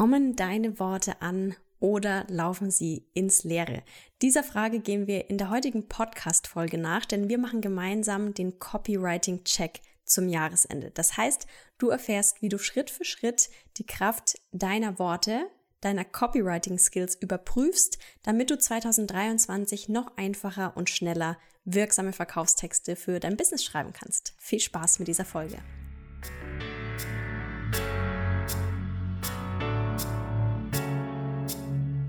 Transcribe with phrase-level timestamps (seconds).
[0.00, 3.82] Kommen deine Worte an oder laufen sie ins Leere?
[4.22, 9.82] Dieser Frage gehen wir in der heutigen Podcast-Folge nach, denn wir machen gemeinsam den Copywriting-Check
[10.06, 10.90] zum Jahresende.
[10.90, 15.42] Das heißt, du erfährst, wie du Schritt für Schritt die Kraft deiner Worte,
[15.82, 21.36] deiner Copywriting-Skills überprüfst, damit du 2023 noch einfacher und schneller
[21.66, 24.32] wirksame Verkaufstexte für dein Business schreiben kannst.
[24.38, 25.58] Viel Spaß mit dieser Folge.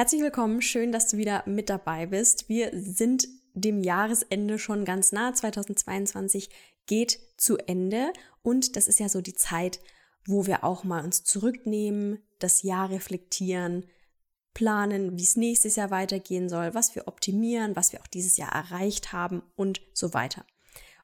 [0.00, 2.48] Herzlich willkommen, schön, dass du wieder mit dabei bist.
[2.48, 5.34] Wir sind dem Jahresende schon ganz nah.
[5.34, 6.48] 2022
[6.86, 9.78] geht zu Ende und das ist ja so die Zeit,
[10.24, 13.84] wo wir auch mal uns zurücknehmen, das Jahr reflektieren,
[14.54, 18.52] planen, wie es nächstes Jahr weitergehen soll, was wir optimieren, was wir auch dieses Jahr
[18.52, 20.46] erreicht haben und so weiter.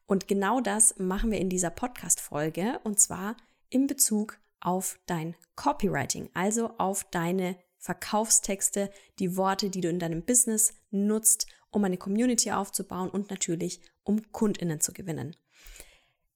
[0.06, 3.36] Und genau das machen wir in dieser Podcast-Folge und zwar
[3.68, 10.22] in Bezug auf dein Copywriting, also auf deine Verkaufstexte, die Worte, die du in deinem
[10.22, 15.36] Business nutzt, um eine Community aufzubauen und natürlich um Kundinnen zu gewinnen.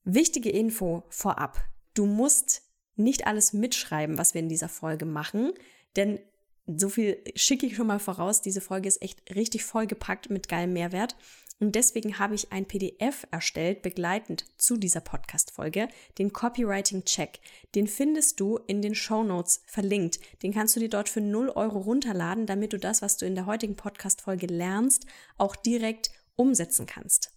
[0.04, 1.60] Wichtige Info vorab.
[1.94, 2.62] Du musst
[2.94, 5.52] nicht alles mitschreiben, was wir in dieser Folge machen,
[5.96, 6.20] denn
[6.68, 8.42] so viel schicke ich schon mal voraus.
[8.42, 11.16] Diese Folge ist echt richtig vollgepackt mit geilem Mehrwert.
[11.60, 17.40] Und deswegen habe ich ein PDF erstellt, begleitend zu dieser Podcast-Folge, den Copywriting Check.
[17.74, 20.20] Den findest du in den Show Notes verlinkt.
[20.42, 23.34] Den kannst du dir dort für 0 Euro runterladen, damit du das, was du in
[23.34, 25.04] der heutigen Podcast-Folge lernst,
[25.36, 27.30] auch direkt umsetzen kannst.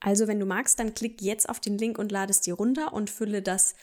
[0.00, 2.94] Also, wenn du magst, dann klick jetzt auf den Link und lade es dir runter
[2.94, 3.74] und fülle das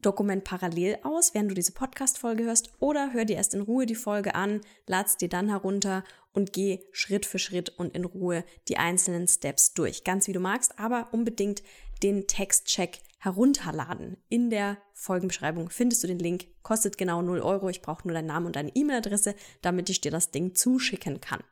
[0.00, 3.96] Dokument parallel aus, während du diese Podcast-Folge hörst, oder hör dir erst in Ruhe die
[3.96, 8.76] Folge an, lad's dir dann herunter und geh Schritt für Schritt und in Ruhe die
[8.76, 10.04] einzelnen Steps durch.
[10.04, 11.64] Ganz wie du magst, aber unbedingt
[12.04, 14.16] den Textcheck herunterladen.
[14.28, 17.68] In der Folgenbeschreibung findest du den Link, kostet genau 0 Euro.
[17.68, 21.42] Ich brauche nur deinen Namen und deine E-Mail-Adresse, damit ich dir das Ding zuschicken kann.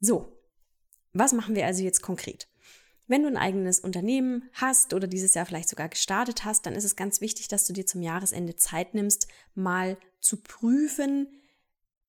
[0.00, 0.38] So,
[1.14, 2.51] was machen wir also jetzt konkret?
[3.06, 6.84] Wenn du ein eigenes Unternehmen hast oder dieses Jahr vielleicht sogar gestartet hast, dann ist
[6.84, 11.28] es ganz wichtig, dass du dir zum Jahresende Zeit nimmst, mal zu prüfen,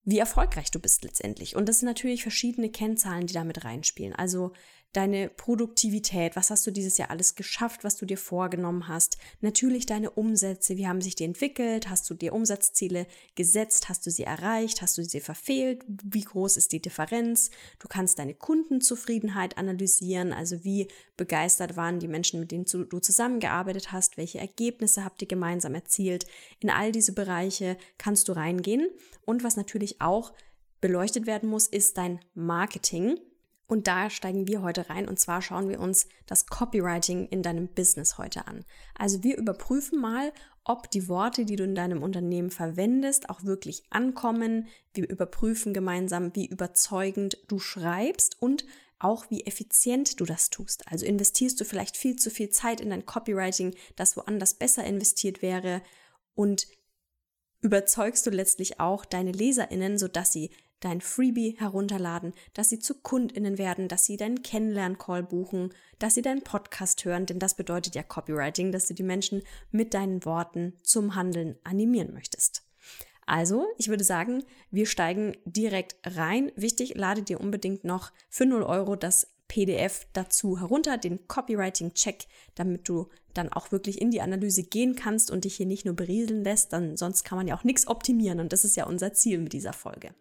[0.04, 1.56] wie erfolgreich du bist letztendlich.
[1.56, 4.14] Und das sind natürlich verschiedene Kennzahlen, die damit reinspielen.
[4.14, 4.52] Also
[4.94, 9.86] deine Produktivität, was hast du dieses Jahr alles geschafft, was du dir vorgenommen hast, natürlich
[9.86, 14.22] deine Umsätze, wie haben sich die entwickelt, hast du dir Umsatzziele gesetzt, hast du sie
[14.22, 17.50] erreicht, hast du sie verfehlt, wie groß ist die Differenz,
[17.80, 23.92] du kannst deine Kundenzufriedenheit analysieren, also wie begeistert waren die Menschen, mit denen du zusammengearbeitet
[23.92, 26.26] hast, welche Ergebnisse habt ihr gemeinsam erzielt,
[26.60, 28.88] in all diese Bereiche kannst du reingehen.
[29.24, 30.32] Und was natürlich auch
[30.80, 33.18] beleuchtet werden muss, ist dein Marketing.
[33.66, 37.68] Und da steigen wir heute rein und zwar schauen wir uns das Copywriting in deinem
[37.68, 38.64] Business heute an.
[38.94, 40.32] Also wir überprüfen mal,
[40.64, 44.68] ob die Worte, die du in deinem Unternehmen verwendest, auch wirklich ankommen.
[44.92, 48.64] Wir überprüfen gemeinsam, wie überzeugend du schreibst und
[48.98, 50.90] auch wie effizient du das tust.
[50.90, 55.42] Also investierst du vielleicht viel zu viel Zeit in dein Copywriting, das woanders besser investiert
[55.42, 55.82] wäre
[56.34, 56.66] und
[57.60, 60.50] überzeugst du letztlich auch deine Leserinnen, sodass sie
[60.84, 66.22] dein Freebie herunterladen, dass sie zu Kundinnen werden, dass sie deinen Kennenlern-Call buchen, dass sie
[66.22, 70.74] deinen Podcast hören, denn das bedeutet ja Copywriting, dass du die Menschen mit deinen Worten
[70.82, 72.62] zum Handeln animieren möchtest.
[73.26, 76.52] Also, ich würde sagen, wir steigen direkt rein.
[76.56, 82.88] Wichtig, lade dir unbedingt noch für 0 Euro das PDF dazu herunter, den Copywriting-Check, damit
[82.88, 86.44] du dann auch wirklich in die Analyse gehen kannst und dich hier nicht nur berieseln
[86.44, 89.38] lässt, dann sonst kann man ja auch nichts optimieren und das ist ja unser Ziel
[89.38, 90.14] mit dieser Folge.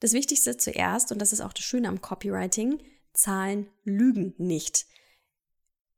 [0.00, 2.80] Das Wichtigste zuerst, und das ist auch das Schöne am Copywriting,
[3.14, 4.86] Zahlen lügen nicht.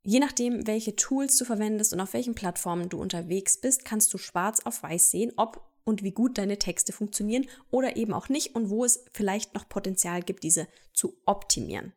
[0.03, 4.17] Je nachdem, welche Tools du verwendest und auf welchen Plattformen du unterwegs bist, kannst du
[4.17, 8.55] schwarz auf weiß sehen, ob und wie gut deine Texte funktionieren oder eben auch nicht
[8.55, 11.93] und wo es vielleicht noch Potenzial gibt, diese zu optimieren.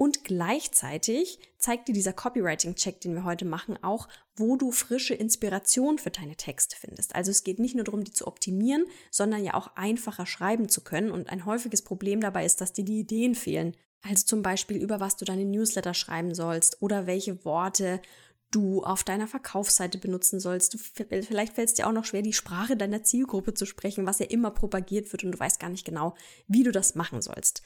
[0.00, 5.98] Und gleichzeitig zeigt dir dieser Copywriting-Check, den wir heute machen, auch, wo du frische Inspiration
[5.98, 7.14] für deine Texte findest.
[7.14, 10.80] Also es geht nicht nur darum, die zu optimieren, sondern ja auch einfacher schreiben zu
[10.80, 11.10] können.
[11.10, 13.76] Und ein häufiges Problem dabei ist, dass dir die Ideen fehlen.
[14.00, 18.00] Also zum Beispiel, über was du deine Newsletter schreiben sollst oder welche Worte
[18.50, 20.72] du auf deiner Verkaufsseite benutzen sollst.
[20.72, 24.18] Du, vielleicht fällt es dir auch noch schwer, die Sprache deiner Zielgruppe zu sprechen, was
[24.18, 26.14] ja immer propagiert wird und du weißt gar nicht genau,
[26.48, 27.62] wie du das machen sollst.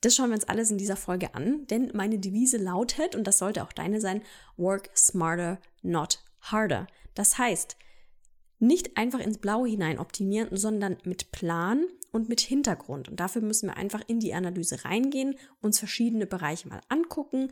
[0.00, 3.38] Das schauen wir uns alles in dieser Folge an, denn meine Devise lautet, und das
[3.38, 4.22] sollte auch deine sein,
[4.56, 6.86] work smarter, not harder.
[7.14, 7.76] Das heißt,
[8.60, 13.08] nicht einfach ins Blaue hinein optimieren, sondern mit Plan und mit Hintergrund.
[13.08, 17.50] Und dafür müssen wir einfach in die Analyse reingehen, uns verschiedene Bereiche mal angucken,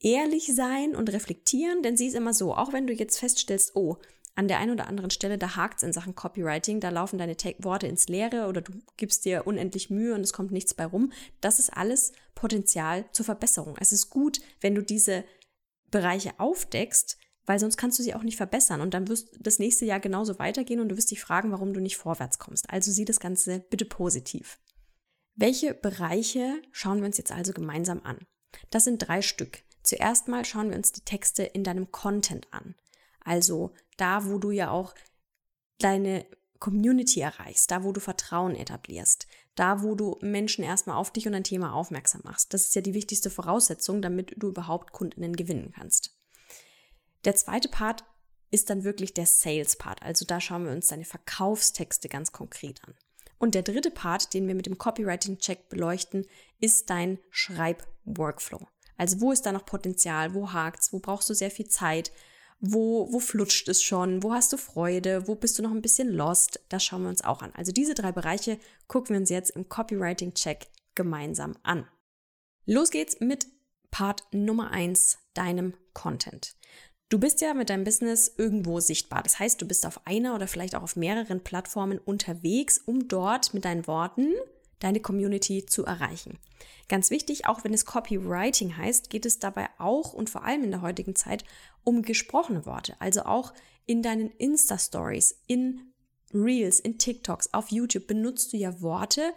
[0.00, 3.98] ehrlich sein und reflektieren, denn sie ist immer so, auch wenn du jetzt feststellst, oh,
[4.36, 7.36] an der einen oder anderen Stelle, da hakt es in Sachen Copywriting, da laufen deine
[7.58, 11.10] Worte ins Leere oder du gibst dir unendlich Mühe und es kommt nichts bei rum.
[11.40, 13.76] Das ist alles Potenzial zur Verbesserung.
[13.80, 15.24] Es ist gut, wenn du diese
[15.90, 17.16] Bereiche aufdeckst,
[17.46, 20.38] weil sonst kannst du sie auch nicht verbessern und dann wirst das nächste Jahr genauso
[20.38, 22.68] weitergehen und du wirst dich fragen, warum du nicht vorwärts kommst.
[22.68, 24.58] Also sieh das Ganze bitte positiv.
[25.34, 28.18] Welche Bereiche schauen wir uns jetzt also gemeinsam an?
[28.70, 29.62] Das sind drei Stück.
[29.82, 32.74] Zuerst mal schauen wir uns die Texte in deinem Content an.
[33.20, 34.94] Also da, wo du ja auch
[35.78, 36.26] deine
[36.58, 41.34] Community erreichst, da, wo du Vertrauen etablierst, da, wo du Menschen erstmal auf dich und
[41.34, 42.54] ein Thema aufmerksam machst.
[42.54, 46.16] Das ist ja die wichtigste Voraussetzung, damit du überhaupt Kundinnen gewinnen kannst.
[47.24, 48.04] Der zweite Part
[48.50, 50.02] ist dann wirklich der Sales-Part.
[50.02, 52.94] Also da schauen wir uns deine Verkaufstexte ganz konkret an.
[53.38, 56.26] Und der dritte Part, den wir mit dem Copywriting-Check beleuchten,
[56.58, 58.66] ist dein Schreib-Workflow.
[58.96, 60.32] Also wo ist da noch Potenzial?
[60.32, 60.92] Wo hakt's?
[60.92, 62.12] Wo brauchst du sehr viel Zeit?
[62.58, 64.22] Wo, wo flutscht es schon?
[64.22, 65.28] Wo hast du Freude?
[65.28, 66.60] Wo bist du noch ein bisschen lost?
[66.68, 67.52] Das schauen wir uns auch an.
[67.54, 68.58] Also diese drei Bereiche
[68.88, 71.86] gucken wir uns jetzt im Copywriting-Check gemeinsam an.
[72.64, 73.46] Los geht's mit
[73.90, 76.56] Part Nummer eins, deinem Content.
[77.08, 79.22] Du bist ja mit deinem Business irgendwo sichtbar.
[79.22, 83.54] Das heißt, du bist auf einer oder vielleicht auch auf mehreren Plattformen unterwegs, um dort
[83.54, 84.32] mit deinen Worten
[84.78, 86.38] deine Community zu erreichen.
[86.88, 90.70] Ganz wichtig, auch wenn es Copywriting heißt, geht es dabei auch und vor allem in
[90.70, 91.44] der heutigen Zeit
[91.82, 92.94] um gesprochene Worte.
[93.00, 93.52] Also auch
[93.86, 95.92] in deinen Insta-Stories, in
[96.32, 99.32] Reels, in TikToks, auf YouTube benutzt du ja Worte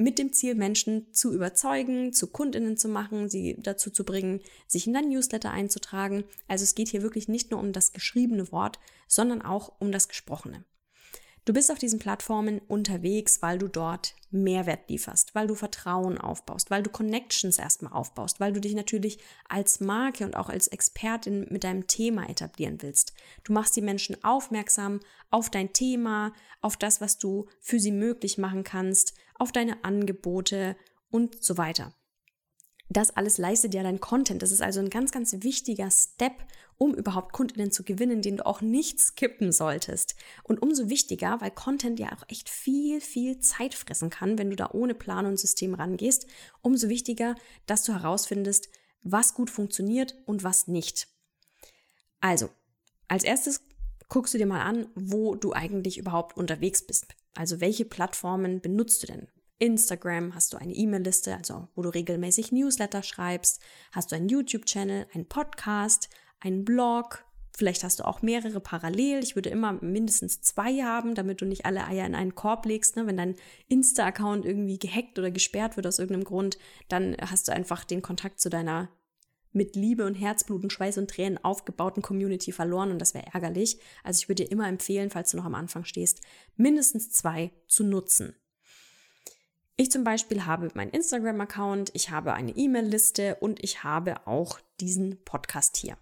[0.00, 4.86] mit dem Ziel, Menschen zu überzeugen, zu Kundinnen zu machen, sie dazu zu bringen, sich
[4.86, 6.24] in dein Newsletter einzutragen.
[6.48, 10.08] Also es geht hier wirklich nicht nur um das geschriebene Wort, sondern auch um das
[10.08, 10.64] gesprochene.
[11.50, 16.70] Du bist auf diesen Plattformen unterwegs, weil du dort Mehrwert lieferst, weil du Vertrauen aufbaust,
[16.70, 19.18] weil du Connections erstmal aufbaust, weil du dich natürlich
[19.48, 23.14] als Marke und auch als Expertin mit deinem Thema etablieren willst.
[23.42, 25.00] Du machst die Menschen aufmerksam
[25.32, 30.76] auf dein Thema, auf das, was du für sie möglich machen kannst, auf deine Angebote
[31.10, 31.92] und so weiter.
[32.90, 34.42] Das alles leistet ja dein Content.
[34.42, 36.44] Das ist also ein ganz, ganz wichtiger Step,
[36.80, 40.14] um überhaupt Kundinnen zu gewinnen, den du auch nicht skippen solltest.
[40.44, 44.56] Und umso wichtiger, weil Content ja auch echt viel, viel Zeit fressen kann, wenn du
[44.56, 46.26] da ohne Plan und System rangehst,
[46.62, 47.34] umso wichtiger,
[47.66, 48.70] dass du herausfindest,
[49.02, 51.06] was gut funktioniert und was nicht.
[52.18, 52.48] Also,
[53.08, 53.60] als erstes
[54.08, 57.08] guckst du dir mal an, wo du eigentlich überhaupt unterwegs bist.
[57.34, 59.28] Also welche Plattformen benutzt du denn?
[59.58, 63.60] Instagram, hast du eine E-Mail-Liste, also wo du regelmäßig Newsletter schreibst,
[63.92, 66.08] hast du einen YouTube-Channel, einen Podcast,
[66.40, 67.24] einen Blog,
[67.56, 69.22] vielleicht hast du auch mehrere parallel.
[69.22, 72.96] Ich würde immer mindestens zwei haben, damit du nicht alle Eier in einen Korb legst.
[72.96, 73.06] Ne?
[73.06, 73.36] Wenn dein
[73.68, 76.58] Insta-Account irgendwie gehackt oder gesperrt wird aus irgendeinem Grund,
[76.88, 78.88] dann hast du einfach den Kontakt zu deiner
[79.52, 83.78] mit Liebe und Herzblut und Schweiß und Tränen aufgebauten Community verloren und das wäre ärgerlich.
[84.04, 86.20] Also ich würde dir immer empfehlen, falls du noch am Anfang stehst,
[86.56, 88.34] mindestens zwei zu nutzen.
[89.76, 95.24] Ich zum Beispiel habe meinen Instagram-Account, ich habe eine E-Mail-Liste und ich habe auch diesen
[95.24, 95.96] Podcast hier.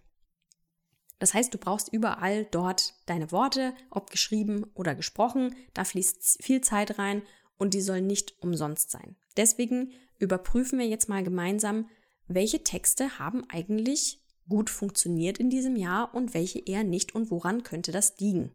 [1.19, 5.55] Das heißt, du brauchst überall dort deine Worte, ob geschrieben oder gesprochen.
[5.75, 7.23] Da fließt viel Zeit rein
[7.59, 9.17] und die sollen nicht umsonst sein.
[9.37, 11.89] Deswegen überprüfen wir jetzt mal gemeinsam,
[12.29, 17.63] welche Texte haben eigentlich gut funktioniert in diesem Jahr und welche eher nicht und woran
[17.63, 18.51] könnte das liegen.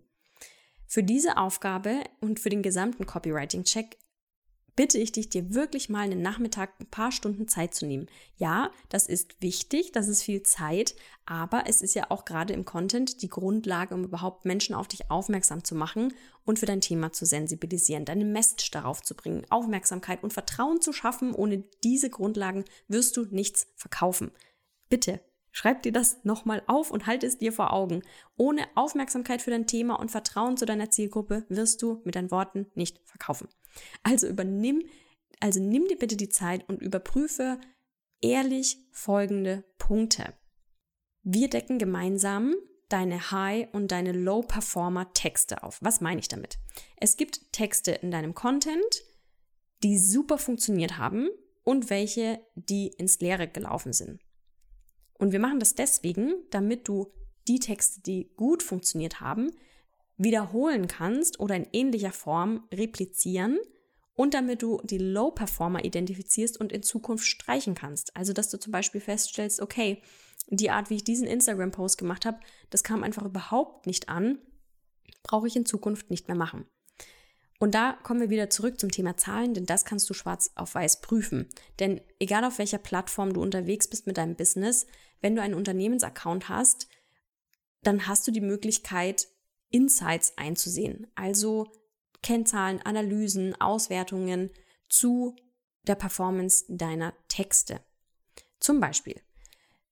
[0.88, 3.98] Für diese Aufgabe und für den gesamten Copywriting-Check
[4.76, 8.08] bitte ich dich, dir wirklich mal einen Nachmittag ein paar Stunden Zeit zu nehmen.
[8.38, 12.66] Ja, das ist wichtig, das ist viel Zeit, aber es ist ja auch gerade im
[12.66, 16.14] Content die Grundlage, um überhaupt Menschen auf dich aufmerksam zu machen
[16.46, 20.94] und für dein Thema zu sensibilisieren, deine Message darauf zu bringen, Aufmerksamkeit und Vertrauen zu
[20.94, 21.34] schaffen.
[21.34, 24.32] Ohne diese Grundlagen wirst du nichts verkaufen.
[24.90, 25.22] Bitte
[25.56, 28.02] Schreib dir das nochmal auf und halt es dir vor Augen.
[28.38, 32.66] Ohne Aufmerksamkeit für dein Thema und Vertrauen zu deiner Zielgruppe wirst du mit deinen Worten
[32.74, 33.48] nicht verkaufen.
[34.04, 34.84] Also übernimm,
[35.40, 37.60] also nimm dir bitte die Zeit und überprüfe
[38.22, 40.34] ehrlich folgende Punkte.
[41.24, 42.56] Wir decken gemeinsam
[42.90, 45.80] deine High- und deine Low-Performer-Texte auf.
[45.82, 46.60] Was meine ich damit?
[46.98, 49.04] Es gibt Texte in deinem Content,
[49.84, 51.30] die super funktioniert haben
[51.64, 54.22] und welche, die ins Leere gelaufen sind.
[55.18, 57.12] Und wir machen das deswegen, damit du
[57.48, 59.52] die Texte, die gut funktioniert haben,
[60.24, 63.60] wiederholen kannst oder in ähnlicher Form replizieren
[64.16, 68.16] und damit du die Low-Performer identifizierst und in Zukunft streichen kannst.
[68.16, 70.02] Also, dass du zum Beispiel feststellst, okay,
[70.48, 72.40] die Art, wie ich diesen Instagram-Post gemacht habe,
[72.70, 74.40] das kam einfach überhaupt nicht an,
[75.24, 76.66] brauche ich in Zukunft nicht mehr machen.
[77.60, 80.76] Und da kommen wir wieder zurück zum Thema Zahlen, denn das kannst du schwarz auf
[80.76, 81.48] weiß prüfen.
[81.80, 84.86] Denn egal auf welcher Plattform du unterwegs bist mit deinem Business,
[85.22, 86.90] wenn du einen Unternehmensaccount hast,
[87.82, 89.30] dann hast du die Möglichkeit,
[89.74, 91.08] Insights einzusehen.
[91.16, 91.68] Also
[92.22, 94.52] Kennzahlen, Analysen, Auswertungen
[94.88, 95.36] zu
[95.88, 97.82] der Performance deiner Texte.
[98.60, 99.20] Zum Beispiel,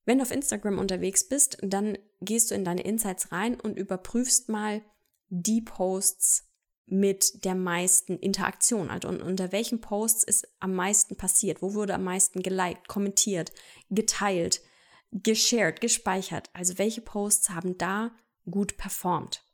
[0.06, 4.48] wenn du auf Instagram unterwegs bist, dann gehst du in deine Insights rein und überprüfst
[4.48, 4.82] mal
[5.28, 6.48] die Posts
[6.86, 8.88] mit der meisten Interaktion.
[8.90, 11.60] Also unter welchen Posts ist am meisten passiert?
[11.60, 13.52] Wo wurde am meisten geliked, kommentiert,
[13.90, 14.60] geteilt,
[15.10, 16.50] geshared, gespeichert?
[16.52, 18.14] Also welche Posts haben da
[18.50, 19.44] gut performt?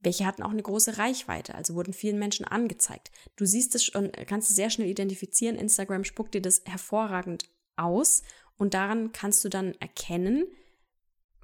[0.00, 3.10] Welche hatten auch eine große Reichweite, also wurden vielen Menschen angezeigt.
[3.36, 5.56] Du siehst es und kannst es sehr schnell identifizieren.
[5.56, 8.22] Instagram spuckt dir das hervorragend aus
[8.56, 10.46] und daran kannst du dann erkennen,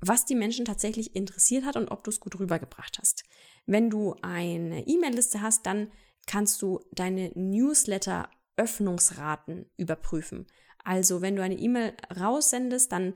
[0.01, 3.25] was die Menschen tatsächlich interessiert hat und ob du es gut rübergebracht hast.
[3.67, 5.93] Wenn du eine E-Mail-Liste hast, dann
[6.27, 10.47] kannst du deine Newsletter-Öffnungsraten überprüfen.
[10.85, 13.15] Also wenn du eine E-Mail raussendest, dann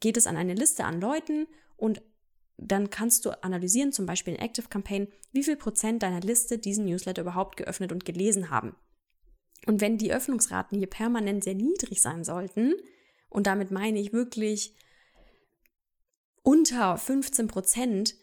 [0.00, 2.02] geht es an eine Liste an Leuten und
[2.58, 6.86] dann kannst du analysieren, zum Beispiel in Active Campaign, wie viel Prozent deiner Liste diesen
[6.86, 8.74] Newsletter überhaupt geöffnet und gelesen haben.
[9.66, 12.74] Und wenn die Öffnungsraten hier permanent sehr niedrig sein sollten,
[13.28, 14.74] und damit meine ich wirklich
[16.42, 18.14] unter 15 Prozent,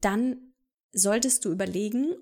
[0.00, 0.54] dann
[0.92, 2.16] solltest du überlegen,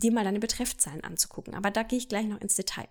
[0.00, 1.54] dir mal deine Betreffzahlen anzugucken.
[1.54, 2.88] Aber da gehe ich gleich noch ins Detail.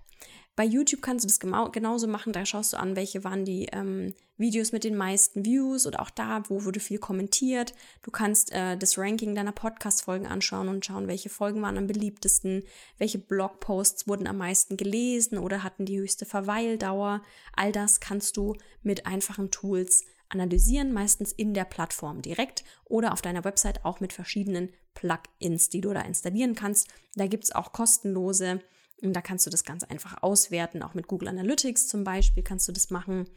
[0.55, 2.31] Bei YouTube kannst du das genauso machen.
[2.31, 6.09] Da schaust du an, welche waren die ähm, Videos mit den meisten Views oder auch
[6.09, 7.74] da, wo wurde viel kommentiert.
[8.03, 12.63] Du kannst äh, das Ranking deiner Podcast-Folgen anschauen und schauen, welche Folgen waren am beliebtesten,
[12.97, 17.21] welche Blogposts wurden am meisten gelesen oder hatten die höchste Verweildauer.
[17.53, 23.21] All das kannst du mit einfachen Tools analysieren, meistens in der Plattform direkt oder auf
[23.21, 26.88] deiner Website auch mit verschiedenen Plugins, die du da installieren kannst.
[27.15, 28.62] Da gibt es auch kostenlose
[29.01, 32.67] und da kannst du das ganz einfach auswerten, auch mit Google Analytics zum Beispiel kannst
[32.67, 33.29] du das machen.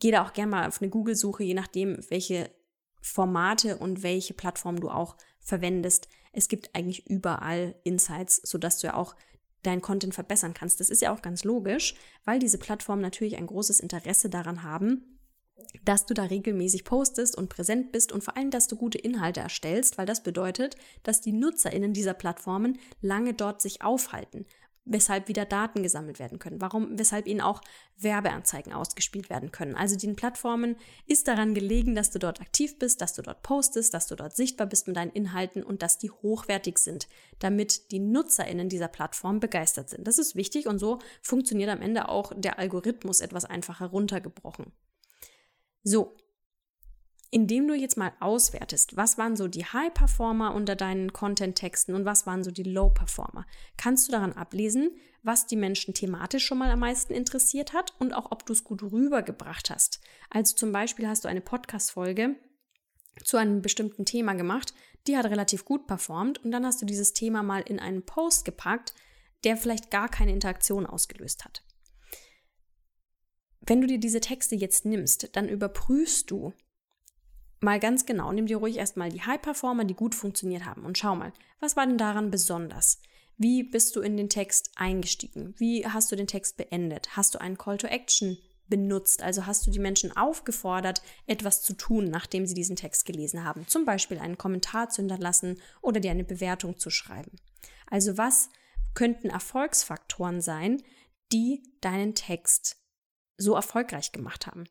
[0.00, 2.50] Geh da auch gerne mal auf eine Google-Suche, je nachdem, welche
[3.00, 6.08] Formate und welche Plattform du auch verwendest.
[6.32, 9.14] Es gibt eigentlich überall Insights, sodass du ja auch
[9.62, 10.80] deinen Content verbessern kannst.
[10.80, 15.18] Das ist ja auch ganz logisch, weil diese Plattformen natürlich ein großes Interesse daran haben,
[15.84, 19.40] dass du da regelmäßig postest und präsent bist und vor allem, dass du gute Inhalte
[19.40, 24.46] erstellst, weil das bedeutet, dass die NutzerInnen dieser Plattformen lange dort sich aufhalten
[24.88, 27.60] weshalb wieder Daten gesammelt werden können, warum, weshalb ihnen auch
[27.96, 29.74] Werbeanzeigen ausgespielt werden können.
[29.74, 30.76] Also den Plattformen
[31.06, 34.34] ist daran gelegen, dass du dort aktiv bist, dass du dort postest, dass du dort
[34.34, 39.40] sichtbar bist mit deinen Inhalten und dass die hochwertig sind, damit die NutzerInnen dieser Plattform
[39.40, 40.06] begeistert sind.
[40.06, 44.72] Das ist wichtig und so funktioniert am Ende auch der Algorithmus etwas einfacher runtergebrochen.
[45.82, 46.16] So,
[47.30, 52.26] indem du jetzt mal auswertest, was waren so die High-Performer unter deinen Content-Texten und was
[52.26, 56.78] waren so die Low-Performer, kannst du daran ablesen, was die Menschen thematisch schon mal am
[56.78, 60.00] meisten interessiert hat und auch, ob du es gut rübergebracht hast.
[60.30, 62.36] Also zum Beispiel hast du eine Podcast-Folge
[63.24, 64.72] zu einem bestimmten Thema gemacht,
[65.06, 68.44] die hat relativ gut performt und dann hast du dieses Thema mal in einen Post
[68.44, 68.94] gepackt,
[69.44, 71.62] der vielleicht gar keine Interaktion ausgelöst hat.
[73.60, 76.54] Wenn du dir diese Texte jetzt nimmst, dann überprüfst du,
[77.60, 81.14] mal ganz genau, nimm dir ruhig erstmal die High-Performer, die gut funktioniert haben und schau
[81.14, 83.00] mal, was war denn daran besonders?
[83.36, 85.54] Wie bist du in den Text eingestiegen?
[85.58, 87.16] Wie hast du den Text beendet?
[87.16, 88.36] Hast du einen Call to Action
[88.66, 89.22] benutzt?
[89.22, 93.66] Also hast du die Menschen aufgefordert, etwas zu tun, nachdem sie diesen Text gelesen haben?
[93.68, 97.36] Zum Beispiel einen Kommentar zu hinterlassen oder dir eine Bewertung zu schreiben.
[97.86, 98.50] Also was
[98.94, 100.82] könnten Erfolgsfaktoren sein,
[101.32, 102.76] die deinen Text
[103.36, 104.64] so erfolgreich gemacht haben?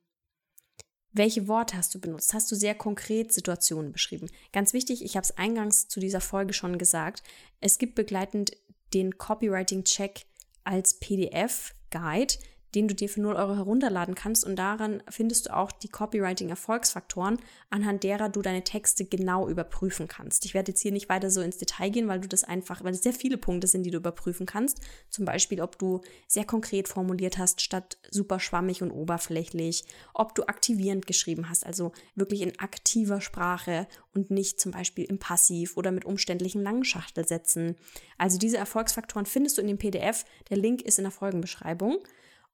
[1.18, 2.36] Welche Worte hast du benutzt?
[2.36, 4.30] Hast du sehr konkret Situationen beschrieben?
[4.54, 7.24] Ganz wichtig, ich habe es eingangs zu dieser Folge schon gesagt,
[7.60, 8.52] es gibt begleitend
[8.94, 10.28] den Copywriting-Check
[10.64, 12.36] als PDF-Guide,
[12.76, 14.46] den du dir für 0 Euro herunterladen kannst.
[14.46, 17.38] Und daran findest du auch die Copywriting-Erfolgsfaktoren,
[17.70, 20.46] anhand derer du deine Texte genau überprüfen kannst.
[20.46, 22.94] Ich werde jetzt hier nicht weiter so ins Detail gehen, weil du das einfach, weil
[22.94, 24.82] es sehr viele Punkte sind, die du überprüfen kannst.
[25.10, 30.44] Zum Beispiel, ob du sehr konkret formuliert hast, statt super schwammig und oberflächlich, ob du
[30.44, 35.92] aktivierend geschrieben hast, also wirklich in aktiver Sprache und nicht zum Beispiel im Passiv oder
[35.92, 37.76] mit umständlichen langen Schachtelsätzen.
[38.18, 40.26] Also diese Erfolgsfaktoren findest du in dem PDF.
[40.50, 42.00] Der Link ist in der Folgenbeschreibung.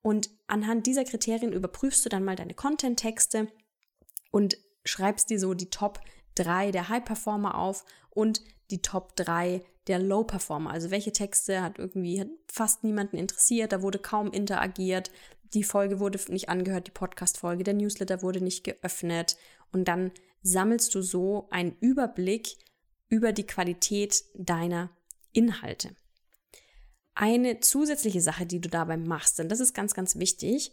[0.04, 3.48] Und anhand dieser Kriterien überprüfst du dann mal deine Content-Texte
[4.32, 6.02] und schreibst dir so die Top
[6.36, 10.72] 3 der High Performer auf und die Top 3 der Low Performer.
[10.72, 15.10] Also welche Texte hat irgendwie hat fast niemanden interessiert, da wurde kaum interagiert,
[15.54, 19.38] die Folge wurde nicht angehört, die Podcast-Folge, der Newsletter wurde nicht geöffnet
[19.72, 22.58] und dann sammelst du so einen Überblick
[23.08, 24.90] über die Qualität deiner
[25.32, 25.96] Inhalte.
[27.16, 30.72] Eine zusätzliche Sache, die du dabei machst, denn das ist ganz, ganz wichtig,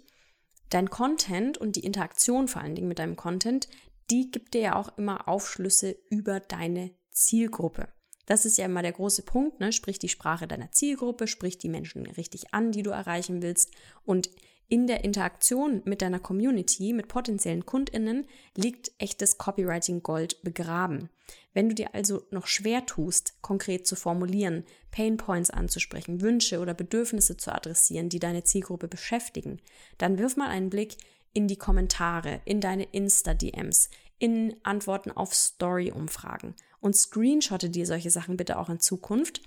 [0.70, 3.68] dein Content und die Interaktion vor allen Dingen mit deinem Content,
[4.10, 7.88] die gibt dir ja auch immer Aufschlüsse über deine Zielgruppe.
[8.26, 9.72] Das ist ja immer der große Punkt, ne?
[9.72, 13.72] sprich die Sprache deiner Zielgruppe, sprich die Menschen richtig an, die du erreichen willst.
[14.04, 14.30] Und
[14.70, 18.24] in der Interaktion mit deiner Community, mit potenziellen KundInnen,
[18.56, 21.10] liegt echtes Copywriting Gold begraben.
[21.52, 26.72] Wenn du dir also noch schwer tust, konkret zu formulieren, Pain Points anzusprechen, Wünsche oder
[26.72, 29.60] Bedürfnisse zu adressieren, die deine Zielgruppe beschäftigen,
[29.98, 30.96] dann wirf mal einen Blick
[31.32, 38.36] in die Kommentare, in deine Insta-DMs, in Antworten auf Story-Umfragen und screenshotte dir solche Sachen
[38.36, 39.42] bitte auch in Zukunft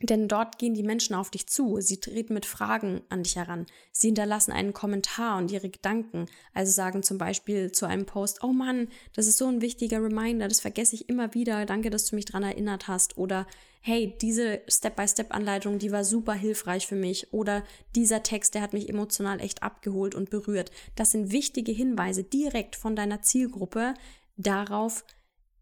[0.00, 3.66] denn dort gehen die Menschen auf dich zu, sie treten mit Fragen an dich heran,
[3.90, 8.52] sie hinterlassen einen Kommentar und ihre Gedanken, also sagen zum Beispiel zu einem Post, oh
[8.52, 12.16] Mann, das ist so ein wichtiger Reminder, das vergesse ich immer wieder, danke, dass du
[12.16, 13.46] mich daran erinnert hast, oder
[13.80, 17.64] hey, diese Step-by-Step-Anleitung, die war super hilfreich für mich, oder
[17.96, 20.70] dieser Text, der hat mich emotional echt abgeholt und berührt.
[20.94, 23.94] Das sind wichtige Hinweise direkt von deiner Zielgruppe
[24.36, 25.04] darauf,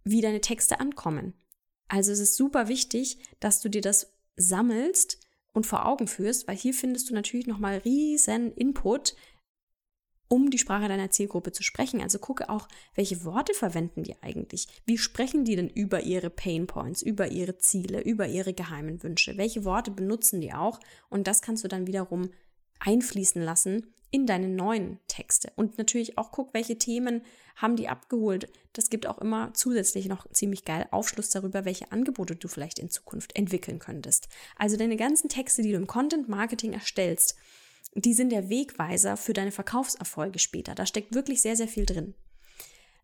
[0.04, 1.34] wie deine Texte ankommen.
[1.88, 5.18] Also es ist super wichtig, dass du dir das sammelst
[5.52, 9.16] und vor Augen führst, weil hier findest du natürlich nochmal riesen Input,
[10.28, 12.00] um die Sprache deiner Zielgruppe zu sprechen.
[12.00, 14.66] Also gucke auch, welche Worte verwenden die eigentlich?
[14.84, 19.36] Wie sprechen die denn über ihre Pain Points, über ihre Ziele, über ihre geheimen Wünsche?
[19.36, 20.80] Welche Worte benutzen die auch?
[21.08, 22.30] Und das kannst du dann wiederum
[22.80, 25.52] einfließen lassen in deine neuen Texte.
[25.56, 27.22] Und natürlich auch guck, welche Themen
[27.56, 28.48] haben die abgeholt.
[28.74, 32.90] Das gibt auch immer zusätzlich noch ziemlich geil Aufschluss darüber, welche Angebote du vielleicht in
[32.90, 34.28] Zukunft entwickeln könntest.
[34.56, 37.36] Also deine ganzen Texte, die du im Content Marketing erstellst,
[37.94, 40.74] die sind der Wegweiser für deine Verkaufserfolge später.
[40.74, 42.14] Da steckt wirklich sehr, sehr viel drin.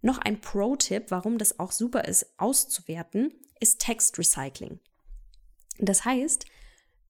[0.02, 4.80] Noch ein Pro-Tipp, warum das auch super ist, auszuwerten, ist Textrecycling.
[5.78, 6.44] Das heißt,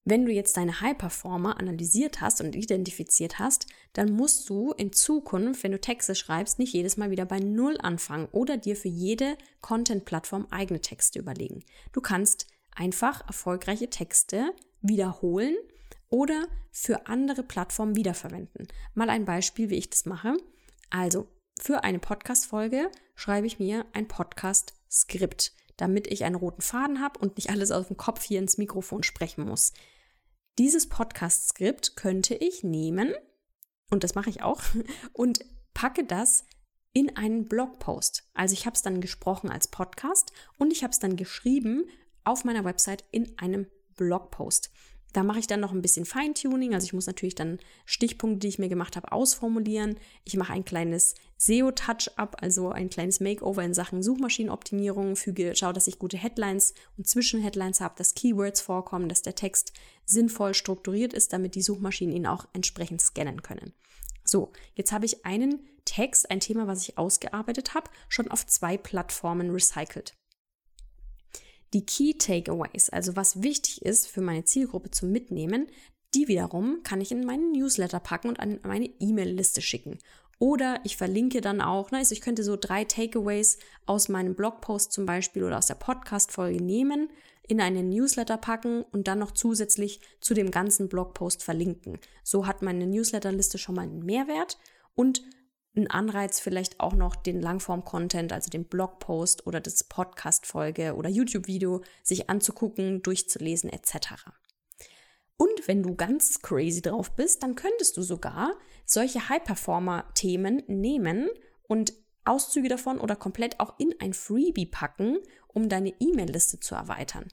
[0.05, 5.63] wenn du jetzt deine High-Performer analysiert hast und identifiziert hast, dann musst du in Zukunft,
[5.63, 9.37] wenn du Texte schreibst, nicht jedes Mal wieder bei Null anfangen oder dir für jede
[9.61, 11.63] Content-Plattform eigene Texte überlegen.
[11.93, 15.55] Du kannst einfach erfolgreiche Texte wiederholen
[16.09, 18.67] oder für andere Plattformen wiederverwenden.
[18.93, 20.35] Mal ein Beispiel, wie ich das mache.
[20.89, 21.27] Also,
[21.59, 27.37] für eine Podcast-Folge schreibe ich mir ein Podcast-Skript, damit ich einen roten Faden habe und
[27.37, 29.71] nicht alles aus dem Kopf hier ins Mikrofon sprechen muss.
[30.59, 33.13] Dieses Podcast-Skript könnte ich nehmen,
[33.89, 34.61] und das mache ich auch,
[35.13, 35.39] und
[35.73, 36.45] packe das
[36.93, 38.29] in einen Blogpost.
[38.35, 41.85] Also ich habe es dann gesprochen als Podcast und ich habe es dann geschrieben
[42.23, 44.71] auf meiner Website in einem Blogpost.
[45.13, 46.73] Da mache ich dann noch ein bisschen Feintuning.
[46.73, 49.97] Also ich muss natürlich dann Stichpunkte, die ich mir gemacht habe, ausformulieren.
[50.23, 55.87] Ich mache ein kleines SEO-Touch-up, also ein kleines Makeover in Sachen Suchmaschinenoptimierung, füge, schaue, dass
[55.87, 59.73] ich gute Headlines und Zwischenheadlines habe, dass Keywords vorkommen, dass der Text
[60.05, 63.73] sinnvoll strukturiert ist, damit die Suchmaschinen ihn auch entsprechend scannen können.
[64.23, 68.77] So, jetzt habe ich einen Text, ein Thema, was ich ausgearbeitet habe, schon auf zwei
[68.77, 70.15] Plattformen recycelt
[71.73, 75.67] die Key Takeaways, also was wichtig ist für meine Zielgruppe zum Mitnehmen,
[76.13, 79.97] die wiederum kann ich in meinen Newsletter packen und an meine E-Mail-Liste schicken.
[80.39, 84.91] Oder ich verlinke dann auch, ne, also ich könnte so drei Takeaways aus meinem Blogpost
[84.91, 87.09] zum Beispiel oder aus der Podcast-Folge nehmen,
[87.47, 91.99] in einen Newsletter packen und dann noch zusätzlich zu dem ganzen Blogpost verlinken.
[92.23, 94.57] So hat meine Newsletterliste schon mal einen Mehrwert
[94.95, 95.23] und
[95.75, 101.81] ein Anreiz vielleicht auch noch den Langform-Content, also den Blogpost oder das Podcast-Folge oder YouTube-Video
[102.03, 104.25] sich anzugucken, durchzulesen etc.
[105.37, 108.53] Und wenn du ganz crazy drauf bist, dann könntest du sogar
[108.85, 111.29] solche High-Performer-Themen nehmen
[111.63, 111.93] und
[112.25, 117.27] Auszüge davon oder komplett auch in ein Freebie packen, um deine E-Mail-Liste zu erweitern.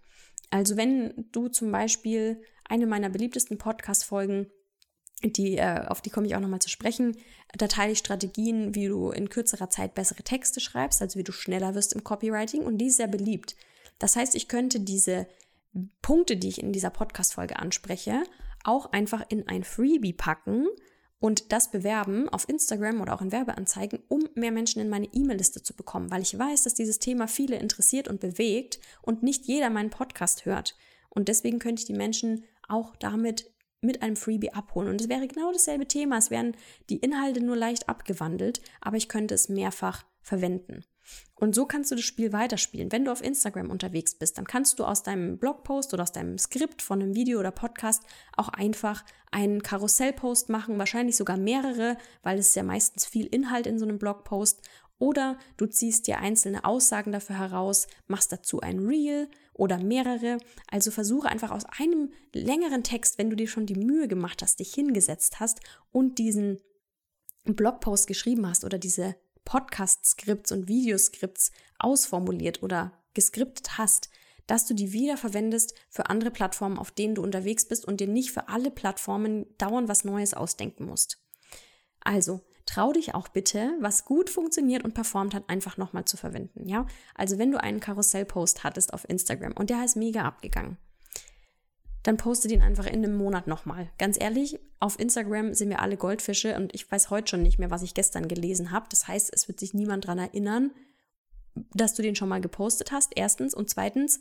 [0.51, 4.51] Also wenn du zum Beispiel eine meiner beliebtesten Podcast-Folgen
[5.23, 7.17] die, äh, auf die komme ich auch nochmal zu sprechen.
[7.57, 11.33] Da teile ich Strategien, wie du in kürzerer Zeit bessere Texte schreibst, also wie du
[11.33, 13.57] schneller wirst im Copywriting und die ist sehr beliebt.
[13.99, 15.27] Das heißt, ich könnte diese
[16.03, 18.23] Punkte, die ich in dieser Podcast-Folge anspreche,
[18.65, 20.67] auch einfach in ein Freebie packen
[21.19, 25.63] und das bewerben auf Instagram oder auch in Werbeanzeigen, um mehr Menschen in meine E-Mail-Liste
[25.63, 29.71] zu bekommen, weil ich weiß, dass dieses Thema viele interessiert und bewegt und nicht jeder
[29.71, 30.77] meinen Podcast hört.
[31.11, 34.89] Und deswegen könnte ich die Menschen auch damit mit einem Freebie abholen.
[34.89, 36.19] Und es wäre genau dasselbe Thema.
[36.19, 36.57] Es wären
[36.89, 40.85] die Inhalte nur leicht abgewandelt, aber ich könnte es mehrfach verwenden.
[41.35, 42.93] Und so kannst du das Spiel weiterspielen.
[42.93, 46.39] Wenn du auf Instagram unterwegs bist, dann kannst du aus deinem Blogpost oder aus deinem
[46.39, 48.03] Skript von einem Video oder Podcast
[48.37, 53.79] auch einfach einen Karussellpost machen, wahrscheinlich sogar mehrere, weil es ja meistens viel Inhalt in
[53.79, 54.61] so einem Blogpost.
[54.99, 59.29] Oder du ziehst dir einzelne Aussagen dafür heraus, machst dazu ein Reel
[59.61, 60.39] oder mehrere.
[60.69, 64.59] Also versuche einfach aus einem längeren Text, wenn du dir schon die Mühe gemacht hast,
[64.59, 65.61] dich hingesetzt hast
[65.93, 66.61] und diesen
[67.45, 74.09] Blogpost geschrieben hast oder diese Podcast-Skripts und Videoskripts ausformuliert oder geskriptet hast,
[74.47, 78.33] dass du die wiederverwendest für andere Plattformen, auf denen du unterwegs bist und dir nicht
[78.33, 81.23] für alle Plattformen dauernd was Neues ausdenken musst.
[82.01, 82.41] Also,
[82.71, 86.87] trau dich auch bitte, was gut funktioniert und performt hat, einfach nochmal zu verwenden, ja?
[87.15, 90.77] Also, wenn du einen Karussell-Post hattest auf Instagram und der ist mega abgegangen,
[92.03, 93.91] dann poste den einfach in einem Monat nochmal.
[93.99, 97.71] Ganz ehrlich, auf Instagram sind wir alle Goldfische und ich weiß heute schon nicht mehr,
[97.71, 98.87] was ich gestern gelesen habe.
[98.89, 100.71] Das heißt, es wird sich niemand daran erinnern,
[101.75, 103.53] dass du den schon mal gepostet hast, erstens.
[103.53, 104.21] Und zweitens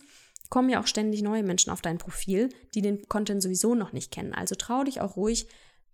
[0.50, 4.12] kommen ja auch ständig neue Menschen auf dein Profil, die den Content sowieso noch nicht
[4.12, 4.34] kennen.
[4.34, 5.48] Also trau dich auch ruhig,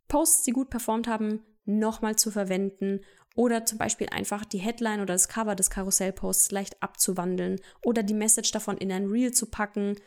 [0.08, 3.02] Posts, die gut performt haben, nochmal zu verwenden
[3.36, 8.14] oder zum Beispiel einfach die Headline oder das Cover des Karussellposts leicht abzuwandeln oder die
[8.14, 10.00] Message davon in ein Reel zu packen.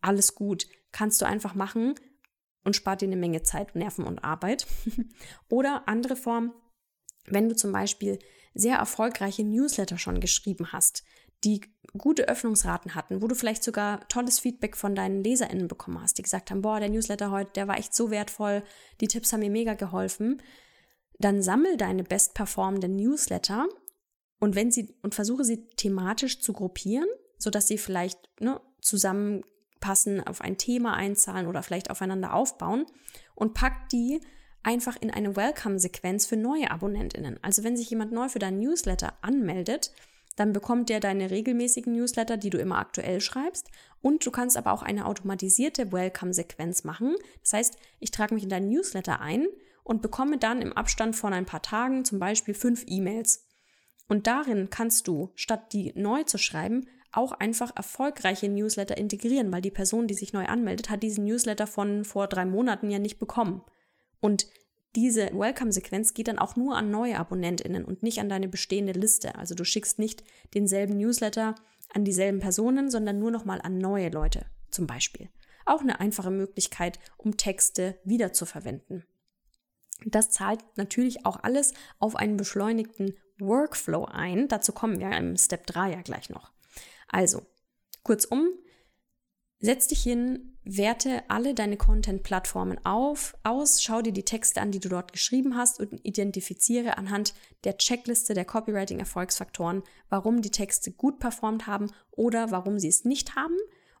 [0.00, 1.94] Alles gut kannst du einfach machen
[2.64, 4.66] und spart dir eine Menge Zeit, Nerven und Arbeit.
[5.50, 6.54] Oder andere Form,
[7.26, 8.18] wenn du zum Beispiel
[8.54, 11.04] sehr erfolgreiche Newsletter schon geschrieben hast,
[11.42, 11.60] die
[11.98, 16.22] gute Öffnungsraten hatten, wo du vielleicht sogar tolles Feedback von deinen LeserInnen bekommen hast, die
[16.22, 18.62] gesagt haben, boah, der Newsletter heute, der war echt so wertvoll,
[19.00, 20.40] die Tipps haben mir mega geholfen,
[21.18, 23.68] dann sammel deine bestperformenden Newsletter
[24.40, 29.42] und wenn sie und versuche sie thematisch zu gruppieren, sodass sie vielleicht ne, zusammen
[29.80, 32.86] passen, auf ein Thema einzahlen oder vielleicht aufeinander aufbauen
[33.34, 34.20] und packt die
[34.62, 37.38] einfach in eine Welcome-Sequenz für neue AbonnentInnen.
[37.42, 39.92] Also wenn sich jemand neu für deinen Newsletter anmeldet,
[40.36, 43.70] dann bekommt der deine regelmäßigen Newsletter, die du immer aktuell schreibst.
[44.00, 47.14] Und du kannst aber auch eine automatisierte Welcome-Sequenz machen.
[47.42, 49.46] Das heißt, ich trage mich in deinen Newsletter ein
[49.84, 53.46] und bekomme dann im Abstand von ein paar Tagen zum Beispiel fünf E-Mails.
[54.08, 59.62] Und darin kannst du, statt die neu zu schreiben, auch einfach erfolgreiche Newsletter integrieren, weil
[59.62, 63.18] die Person, die sich neu anmeldet, hat diesen Newsletter von vor drei Monaten ja nicht
[63.18, 63.62] bekommen.
[64.20, 64.48] Und
[64.96, 69.36] diese Welcome-Sequenz geht dann auch nur an neue AbonnentInnen und nicht an deine bestehende Liste.
[69.36, 71.54] Also du schickst nicht denselben Newsletter
[71.92, 75.28] an dieselben Personen, sondern nur nochmal an neue Leute, zum Beispiel.
[75.66, 79.04] Auch eine einfache Möglichkeit, um Texte wiederzuverwenden.
[80.06, 84.48] Das zahlt natürlich auch alles auf einen beschleunigten Workflow ein.
[84.48, 86.52] Dazu kommen wir im Step 3 ja gleich noch.
[87.08, 87.42] Also,
[88.02, 88.48] kurzum,
[89.58, 94.80] setz dich hin, werte alle deine Content-Plattformen auf, aus, schau dir die Texte an, die
[94.80, 101.18] du dort geschrieben hast und identifiziere anhand der Checkliste der Copywriting-Erfolgsfaktoren, warum die Texte gut
[101.18, 103.56] performt haben oder warum sie es nicht haben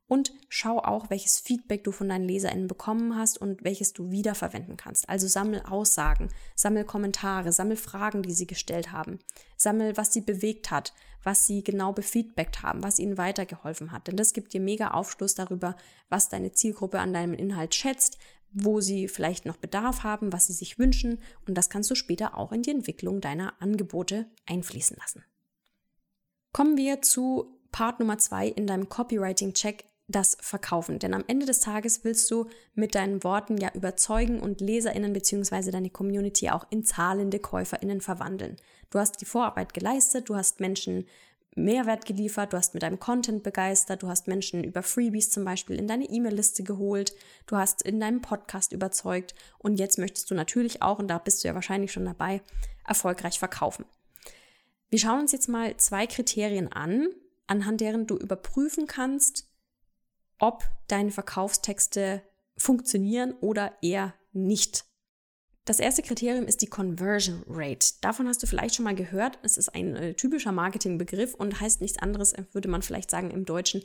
[0.06, 4.76] und schau auch, welches Feedback du von deinen LeserInnen bekommen hast und welches du wiederverwenden
[4.76, 5.08] kannst.
[5.08, 9.18] Also sammel Aussagen, sammel Kommentare, sammel Fragen, die sie gestellt haben,
[9.56, 14.06] sammel, was sie bewegt hat, was sie genau befeedbackt haben, was ihnen weitergeholfen hat.
[14.06, 15.74] Denn das gibt dir mega Aufschluss darüber,
[16.10, 18.18] was deine Zielgruppe an deinem Inhalt schätzt,
[18.52, 22.38] wo sie vielleicht noch Bedarf haben, was sie sich wünschen und das kannst du später
[22.38, 25.24] auch in die Entwicklung deiner Angebote einfließen lassen.
[26.52, 30.98] Kommen wir zu Part Nummer zwei in deinem Copywriting-Check, das Verkaufen.
[30.98, 35.70] Denn am Ende des Tages willst du mit deinen Worten ja überzeugen und LeserInnen bzw.
[35.70, 38.56] deine Community auch in zahlende KäuferInnen verwandeln.
[38.90, 41.06] Du hast die Vorarbeit geleistet, du hast Menschen
[41.56, 45.78] Mehrwert geliefert, du hast mit deinem Content begeistert, du hast Menschen über Freebies zum Beispiel
[45.78, 47.14] in deine E-Mail-Liste geholt,
[47.46, 51.44] du hast in deinem Podcast überzeugt und jetzt möchtest du natürlich auch, und da bist
[51.44, 52.42] du ja wahrscheinlich schon dabei,
[52.86, 53.84] erfolgreich verkaufen.
[54.90, 57.08] Wir schauen uns jetzt mal zwei Kriterien an,
[57.46, 59.48] anhand deren du überprüfen kannst,
[60.38, 62.22] ob deine Verkaufstexte
[62.56, 64.84] funktionieren oder eher nicht.
[65.64, 67.94] Das erste Kriterium ist die Conversion Rate.
[68.02, 69.38] Davon hast du vielleicht schon mal gehört.
[69.42, 73.30] Es ist ein äh, typischer Marketingbegriff und heißt nichts anderes, äh, würde man vielleicht sagen
[73.30, 73.82] im Deutschen,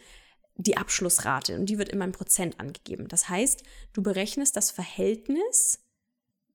[0.56, 1.56] die Abschlussrate.
[1.56, 3.08] Und die wird immer in Prozent angegeben.
[3.08, 5.80] Das heißt, du berechnest das Verhältnis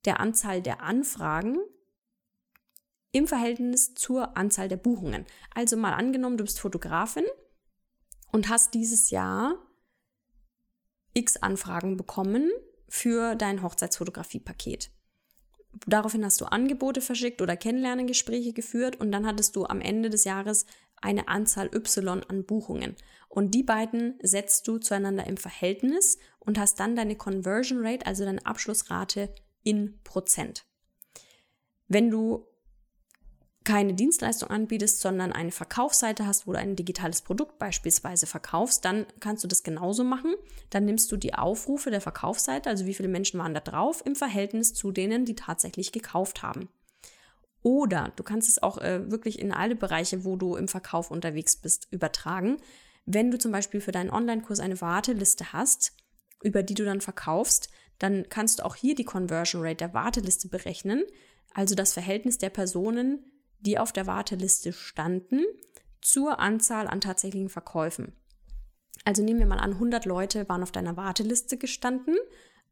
[0.04, 1.56] der Anzahl der Anfragen
[3.12, 5.24] im Verhältnis zur Anzahl der Buchungen.
[5.54, 7.24] Also mal angenommen, du bist Fotografin
[8.30, 9.56] und hast dieses Jahr
[11.14, 12.50] x Anfragen bekommen
[12.88, 14.90] für dein Hochzeitsfotografie-Paket.
[15.86, 20.24] Daraufhin hast du Angebote verschickt oder Kennenlerngespräche geführt und dann hattest du am Ende des
[20.24, 20.66] Jahres
[21.00, 22.96] eine Anzahl Y an Buchungen.
[23.28, 28.24] Und die beiden setzt du zueinander im Verhältnis und hast dann deine Conversion Rate, also
[28.24, 30.64] deine Abschlussrate in Prozent.
[31.88, 32.46] Wenn du
[33.64, 39.06] keine Dienstleistung anbietest, sondern eine Verkaufsseite hast, wo du ein digitales Produkt beispielsweise verkaufst, dann
[39.20, 40.34] kannst du das genauso machen.
[40.68, 44.16] Dann nimmst du die Aufrufe der Verkaufsseite, also wie viele Menschen waren da drauf, im
[44.16, 46.68] Verhältnis zu denen, die tatsächlich gekauft haben.
[47.62, 51.56] Oder du kannst es auch äh, wirklich in alle Bereiche, wo du im Verkauf unterwegs
[51.56, 52.58] bist, übertragen.
[53.06, 55.92] Wenn du zum Beispiel für deinen Online-Kurs eine Warteliste hast,
[56.42, 60.48] über die du dann verkaufst, dann kannst du auch hier die Conversion Rate der Warteliste
[60.48, 61.04] berechnen,
[61.54, 63.24] also das Verhältnis der Personen,
[63.64, 65.44] die auf der Warteliste standen,
[66.00, 68.12] zur Anzahl an tatsächlichen Verkäufen.
[69.04, 72.16] Also nehmen wir mal an, 100 Leute waren auf deiner Warteliste gestanden.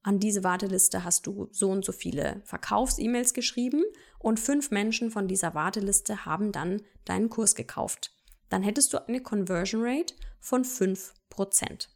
[0.03, 3.85] An diese Warteliste hast du so und so viele Verkaufs-E-Mails geschrieben
[4.19, 8.13] und fünf Menschen von dieser Warteliste haben dann deinen Kurs gekauft.
[8.49, 11.89] Dann hättest du eine Conversion Rate von 5%.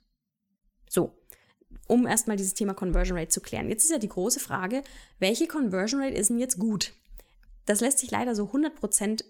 [0.89, 1.19] So,
[1.87, 3.69] um erstmal dieses Thema Conversion Rate zu klären.
[3.69, 4.83] Jetzt ist ja die große Frage,
[5.19, 6.93] welche Conversion Rate ist denn jetzt gut?
[7.67, 9.23] Das lässt sich leider so 100%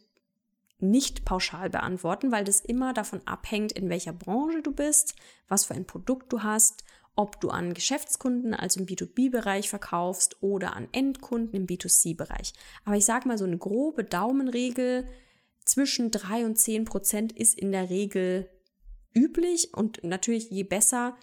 [0.79, 5.15] nicht pauschal beantworten, weil das immer davon abhängt, in welcher Branche du bist,
[5.49, 10.77] was für ein Produkt du hast, ob du an Geschäftskunden, also im B2B-Bereich verkaufst oder
[10.77, 12.53] an Endkunden im B2C-Bereich.
[12.85, 15.09] Aber ich sage mal, so eine grobe Daumenregel
[15.65, 18.51] zwischen 3 und 10 Prozent ist in der Regel
[19.15, 21.17] üblich und natürlich je besser,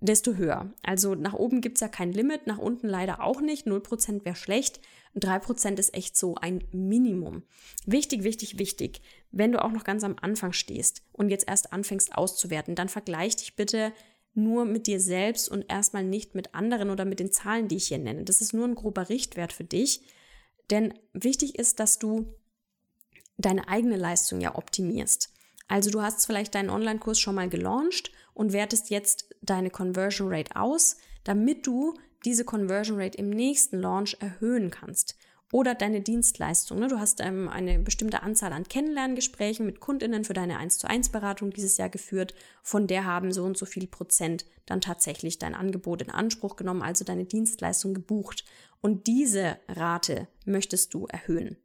[0.00, 0.72] desto höher.
[0.82, 3.66] Also nach oben gibt's ja kein Limit, nach unten leider auch nicht.
[3.66, 4.80] 0% wäre schlecht.
[5.16, 7.42] 3% ist echt so ein Minimum.
[7.84, 9.02] Wichtig, wichtig, wichtig.
[9.30, 13.36] Wenn du auch noch ganz am Anfang stehst und jetzt erst anfängst auszuwerten, dann vergleich
[13.36, 13.92] dich bitte
[14.32, 17.88] nur mit dir selbst und erstmal nicht mit anderen oder mit den Zahlen, die ich
[17.88, 18.24] hier nenne.
[18.24, 20.02] Das ist nur ein grober Richtwert für dich.
[20.70, 22.34] Denn wichtig ist, dass du
[23.36, 25.32] deine eigene Leistung ja optimierst.
[25.66, 30.56] Also du hast vielleicht deinen Online-Kurs schon mal gelauncht und wertest jetzt deine Conversion Rate
[30.56, 35.16] aus, damit du diese Conversion Rate im nächsten Launch erhöhen kannst.
[35.52, 36.78] Oder deine Dienstleistung.
[36.78, 36.86] Ne?
[36.86, 41.08] Du hast ähm, eine bestimmte Anzahl an Kennenlerngesprächen mit Kundinnen für deine 1 zu 1
[41.08, 42.34] Beratung dieses Jahr geführt.
[42.62, 46.82] Von der haben so und so viel Prozent dann tatsächlich dein Angebot in Anspruch genommen,
[46.82, 48.44] also deine Dienstleistung gebucht.
[48.80, 51.56] Und diese Rate möchtest du erhöhen.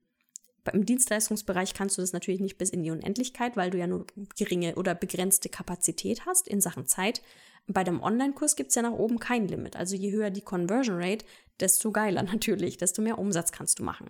[0.74, 4.06] Im Dienstleistungsbereich kannst du das natürlich nicht bis in die Unendlichkeit, weil du ja nur
[4.36, 7.22] geringe oder begrenzte Kapazität hast in Sachen Zeit.
[7.68, 9.76] Bei dem Online-Kurs gibt es ja nach oben kein Limit.
[9.76, 11.26] Also je höher die Conversion Rate,
[11.60, 14.10] desto geiler natürlich, desto mehr Umsatz kannst du machen.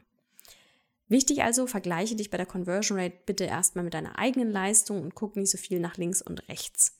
[1.07, 5.13] Wichtig also, vergleiche dich bei der Conversion Rate bitte erstmal mit deiner eigenen Leistung und
[5.13, 6.97] guck nicht so viel nach links und rechts.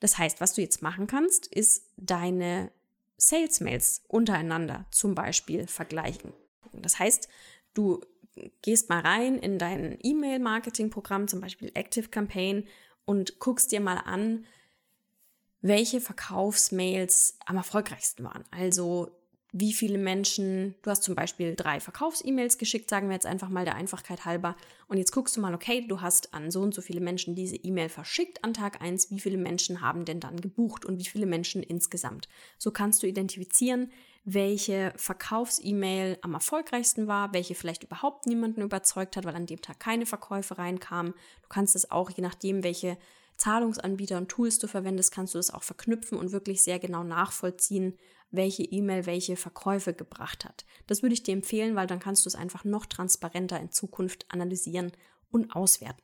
[0.00, 2.70] Das heißt, was du jetzt machen kannst, ist deine
[3.16, 6.32] Sales-Mails untereinander zum Beispiel vergleichen.
[6.72, 7.28] Das heißt,
[7.74, 8.00] du
[8.62, 12.66] gehst mal rein in dein E-Mail-Marketing-Programm, zum Beispiel Active Campaign,
[13.04, 14.46] und guckst dir mal an,
[15.60, 18.44] welche Verkaufsmails am erfolgreichsten waren.
[18.50, 19.10] Also
[19.52, 23.64] wie viele Menschen, du hast zum Beispiel drei Verkaufs-E-Mails geschickt, sagen wir jetzt einfach mal
[23.64, 24.56] der Einfachkeit halber.
[24.88, 27.56] Und jetzt guckst du mal, okay, du hast an so und so viele Menschen diese
[27.56, 29.10] E-Mail verschickt an Tag eins.
[29.10, 32.28] Wie viele Menschen haben denn dann gebucht und wie viele Menschen insgesamt?
[32.58, 33.90] So kannst du identifizieren,
[34.24, 39.80] welche Verkaufs-E-Mail am erfolgreichsten war, welche vielleicht überhaupt niemanden überzeugt hat, weil an dem Tag
[39.80, 41.14] keine Verkäufe reinkamen.
[41.42, 42.98] Du kannst es auch, je nachdem, welche
[43.38, 47.96] Zahlungsanbieter und Tools du verwendest, kannst du das auch verknüpfen und wirklich sehr genau nachvollziehen,
[48.30, 50.66] welche E-Mail welche Verkäufe gebracht hat.
[50.86, 54.26] Das würde ich dir empfehlen, weil dann kannst du es einfach noch transparenter in Zukunft
[54.28, 54.92] analysieren
[55.30, 56.02] und auswerten.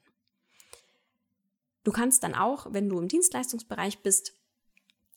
[1.83, 4.33] Du kannst dann auch, wenn du im Dienstleistungsbereich bist,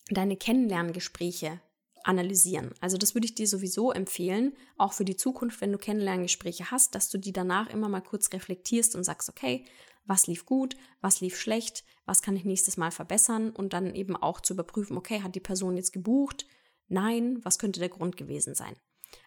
[0.10, 1.62] deine Kennenlerngespräche
[2.04, 2.74] analysieren.
[2.80, 6.96] Also das würde ich dir sowieso empfehlen, auch für die Zukunft, wenn du Kennenlerngespräche hast,
[6.96, 9.66] dass du die danach immer mal kurz reflektierst und sagst, okay,
[10.08, 14.16] was lief gut, was lief schlecht, was kann ich nächstes Mal verbessern und dann eben
[14.16, 16.48] auch zu überprüfen, okay, hat die Person jetzt gebucht?
[16.88, 18.76] Nein, was könnte der Grund gewesen sein?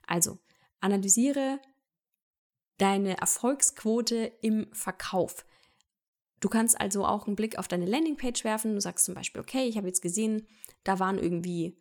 [0.06, 0.38] Also,
[0.80, 1.60] analysiere
[2.78, 5.44] deine Erfolgsquote im Verkauf.
[6.40, 8.74] Du kannst also auch einen Blick auf deine Landingpage werfen.
[8.74, 10.46] Du sagst zum Beispiel, okay, ich habe jetzt gesehen,
[10.84, 11.78] da waren irgendwie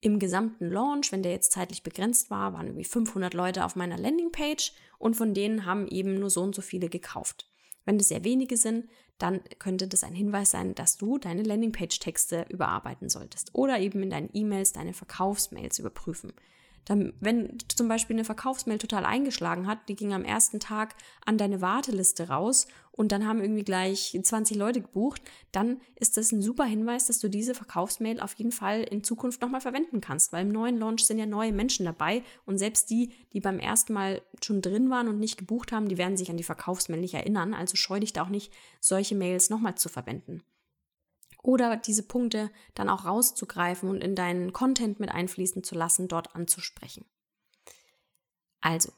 [0.00, 3.98] im gesamten Launch, wenn der jetzt zeitlich begrenzt war, waren irgendwie 500 Leute auf meiner
[3.98, 7.49] Landingpage und von denen haben eben nur so und so viele gekauft.
[7.84, 8.88] Wenn das sehr wenige sind,
[9.18, 14.10] dann könnte das ein Hinweis sein, dass du deine Landingpage-Texte überarbeiten solltest oder eben in
[14.10, 16.32] deinen E-Mails deine Verkaufsmails überprüfen.
[16.84, 21.38] Dann, wenn zum Beispiel eine Verkaufsmail total eingeschlagen hat, die ging am ersten Tag an
[21.38, 26.42] deine Warteliste raus und dann haben irgendwie gleich 20 Leute gebucht, dann ist das ein
[26.42, 30.46] super Hinweis, dass du diese Verkaufsmail auf jeden Fall in Zukunft nochmal verwenden kannst, weil
[30.46, 34.22] im neuen Launch sind ja neue Menschen dabei und selbst die, die beim ersten Mal
[34.42, 37.54] schon drin waren und nicht gebucht haben, die werden sich an die Verkaufsmail nicht erinnern,
[37.54, 40.42] also scheu dich da auch nicht, solche Mails nochmal zu verwenden
[41.42, 46.34] oder diese Punkte dann auch rauszugreifen und in deinen Content mit einfließen zu lassen, dort
[46.34, 47.04] anzusprechen.
[48.60, 48.92] Also,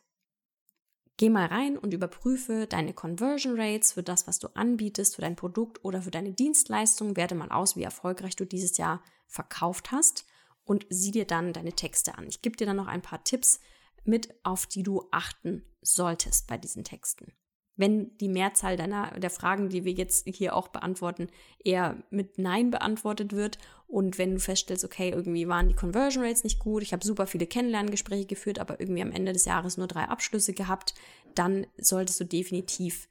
[1.18, 5.36] Geh mal rein und überprüfe deine Conversion Rates für das, was du anbietest, für dein
[5.36, 7.16] Produkt oder für deine Dienstleistung.
[7.16, 10.24] Werte mal aus, wie erfolgreich du dieses Jahr verkauft hast
[10.64, 12.26] und sieh dir dann deine Texte an.
[12.26, 13.60] Ich gebe dir dann noch ein paar Tipps
[14.04, 17.32] mit, auf die du achten solltest bei diesen Texten
[17.76, 21.28] wenn die Mehrzahl deiner der Fragen, die wir jetzt hier auch beantworten,
[21.64, 26.44] eher mit Nein beantwortet wird und wenn du feststellst, okay, irgendwie waren die Conversion Rates
[26.44, 29.86] nicht gut, ich habe super viele Kennenlerngespräche geführt, aber irgendwie am Ende des Jahres nur
[29.86, 30.94] drei Abschlüsse gehabt,
[31.34, 33.08] dann solltest du definitiv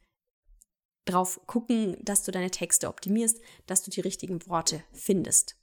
[1.06, 5.61] drauf gucken, dass du deine Texte optimierst, dass du die richtigen Worte findest.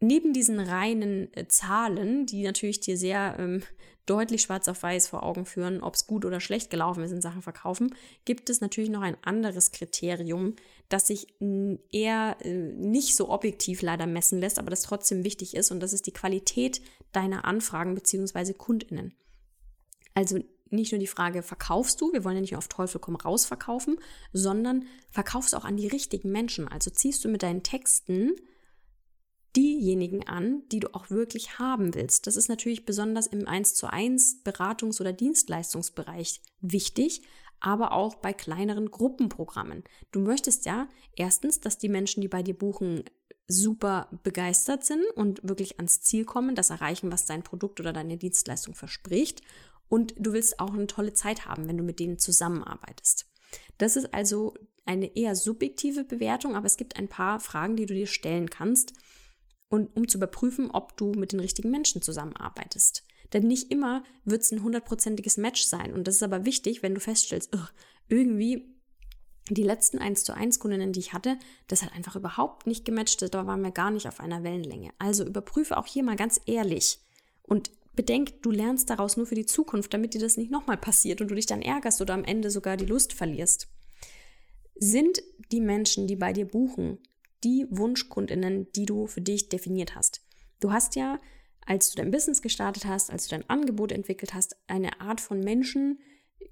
[0.00, 3.62] Neben diesen reinen äh, Zahlen, die natürlich dir sehr ähm,
[4.06, 7.20] deutlich schwarz auf weiß vor Augen führen, ob es gut oder schlecht gelaufen ist in
[7.20, 10.54] Sachen Verkaufen, gibt es natürlich noch ein anderes Kriterium,
[10.88, 11.26] das sich
[11.90, 15.92] eher äh, nicht so objektiv leider messen lässt, aber das trotzdem wichtig ist und das
[15.92, 16.80] ist die Qualität
[17.12, 18.54] deiner Anfragen bzw.
[18.54, 19.14] Kundinnen.
[20.14, 20.38] Also
[20.70, 23.98] nicht nur die Frage, verkaufst du, wir wollen ja nicht auf Teufel komm raus verkaufen,
[24.32, 26.68] sondern verkaufst auch an die richtigen Menschen.
[26.68, 28.32] Also ziehst du mit deinen Texten
[29.58, 32.28] diejenigen an, die du auch wirklich haben willst.
[32.28, 37.22] Das ist natürlich besonders im 1 zu 1 Beratungs- oder Dienstleistungsbereich wichtig,
[37.58, 39.82] aber auch bei kleineren Gruppenprogrammen.
[40.12, 43.02] Du möchtest ja erstens, dass die Menschen, die bei dir buchen,
[43.48, 48.16] super begeistert sind und wirklich ans Ziel kommen, das erreichen, was dein Produkt oder deine
[48.16, 49.42] Dienstleistung verspricht.
[49.88, 53.26] Und du willst auch eine tolle Zeit haben, wenn du mit denen zusammenarbeitest.
[53.78, 57.94] Das ist also eine eher subjektive Bewertung, aber es gibt ein paar Fragen, die du
[57.94, 58.92] dir stellen kannst,
[59.68, 63.04] und um zu überprüfen, ob du mit den richtigen Menschen zusammenarbeitest.
[63.32, 65.92] Denn nicht immer wird es ein hundertprozentiges Match sein.
[65.92, 67.50] Und das ist aber wichtig, wenn du feststellst,
[68.08, 68.74] irgendwie
[69.50, 73.22] die letzten 1 zu 1 Kundinnen, die ich hatte, das hat einfach überhaupt nicht gematcht.
[73.34, 74.90] Da waren wir gar nicht auf einer Wellenlänge.
[74.98, 77.00] Also überprüfe auch hier mal ganz ehrlich
[77.42, 81.20] und bedenk, du lernst daraus nur für die Zukunft, damit dir das nicht nochmal passiert
[81.20, 83.68] und du dich dann ärgerst oder am Ende sogar die Lust verlierst.
[84.76, 86.98] Sind die Menschen, die bei dir buchen,
[87.44, 90.22] die Wunschkundinnen, die du für dich definiert hast.
[90.60, 91.20] Du hast ja,
[91.64, 95.40] als du dein Business gestartet hast, als du dein Angebot entwickelt hast, eine Art von
[95.40, 95.98] Menschen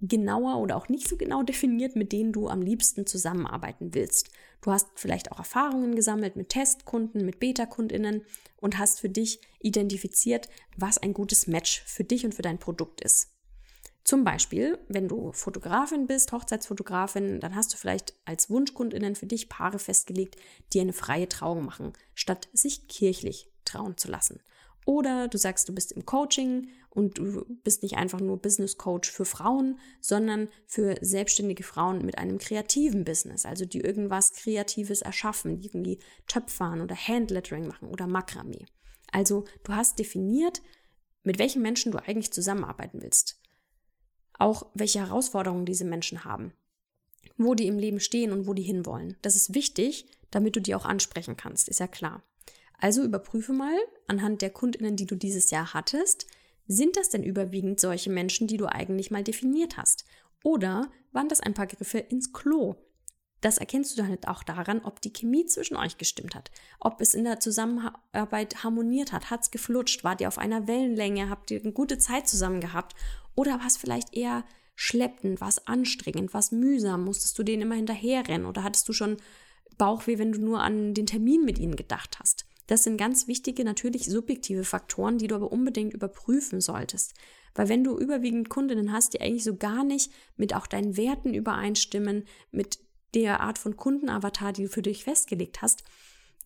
[0.00, 4.30] genauer oder auch nicht so genau definiert, mit denen du am liebsten zusammenarbeiten willst.
[4.60, 8.22] Du hast vielleicht auch Erfahrungen gesammelt mit Testkunden, mit Beta-Kundinnen
[8.56, 13.00] und hast für dich identifiziert, was ein gutes Match für dich und für dein Produkt
[13.00, 13.35] ist.
[14.06, 19.48] Zum Beispiel, wenn du Fotografin bist, Hochzeitsfotografin, dann hast du vielleicht als Wunschkundinnen für dich
[19.48, 20.36] Paare festgelegt,
[20.72, 24.38] die eine freie Trauung machen, statt sich kirchlich trauen zu lassen.
[24.84, 29.10] Oder du sagst, du bist im Coaching und du bist nicht einfach nur Business Coach
[29.10, 35.58] für Frauen, sondern für selbstständige Frauen mit einem kreativen Business, also die irgendwas Kreatives erschaffen,
[35.58, 38.66] die irgendwie Töpfern oder Handlettering machen oder Makramee.
[39.10, 40.62] Also du hast definiert,
[41.24, 43.40] mit welchen Menschen du eigentlich zusammenarbeiten willst
[44.38, 46.52] auch welche Herausforderungen diese Menschen haben,
[47.36, 49.16] wo die im Leben stehen und wo die hinwollen.
[49.22, 52.22] Das ist wichtig, damit du die auch ansprechen kannst, ist ja klar.
[52.78, 56.26] Also überprüfe mal anhand der Kundinnen, die du dieses Jahr hattest,
[56.68, 60.04] sind das denn überwiegend solche Menschen, die du eigentlich mal definiert hast?
[60.42, 62.76] Oder waren das ein paar Griffe ins Klo?
[63.46, 67.14] Das erkennst du dann auch daran, ob die Chemie zwischen euch gestimmt hat, ob es
[67.14, 71.60] in der Zusammenarbeit harmoniert hat, hat es geflutscht, wart ihr auf einer Wellenlänge, habt ihr
[71.60, 72.96] eine gute Zeit zusammen gehabt?
[73.36, 77.62] Oder war es vielleicht eher schleppend, war es anstrengend, war es mühsam, musstest du denen
[77.62, 78.48] immer hinterherrennen?
[78.48, 79.16] Oder hattest du schon
[79.78, 82.46] Bauchweh, wenn du nur an den Termin mit ihnen gedacht hast?
[82.66, 87.14] Das sind ganz wichtige, natürlich subjektive Faktoren, die du aber unbedingt überprüfen solltest.
[87.54, 91.32] Weil wenn du überwiegend Kundinnen hast, die eigentlich so gar nicht mit auch deinen Werten
[91.32, 92.80] übereinstimmen, mit
[93.16, 95.82] der Art von Kundenavatar, die du für dich festgelegt hast,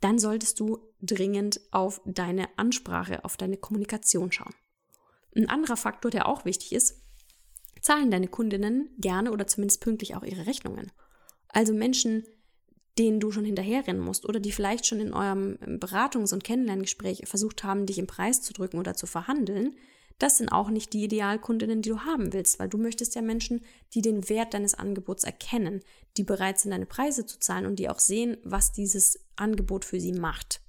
[0.01, 4.55] dann solltest du dringend auf deine Ansprache, auf deine Kommunikation schauen.
[5.37, 7.03] Ein anderer Faktor, der auch wichtig ist,
[7.83, 10.93] zahlen deine Kundinnen gerne oder zumindest pünktlich auch ihre Rechnungen.
[11.49, 12.25] Also Menschen,
[12.99, 17.65] denen du schon hinterherrennen musst oder die vielleicht schon in eurem Beratungs- und Kennenlerngespräch versucht
[17.65, 19.75] haben, dich im Preis zu drücken oder zu verhandeln,
[20.21, 23.63] das sind auch nicht die Idealkundinnen, die du haben willst, weil du möchtest ja Menschen,
[23.95, 25.81] die den Wert deines Angebots erkennen,
[26.17, 29.99] die bereit sind, deine Preise zu zahlen und die auch sehen, was dieses Angebot für
[29.99, 30.61] sie macht.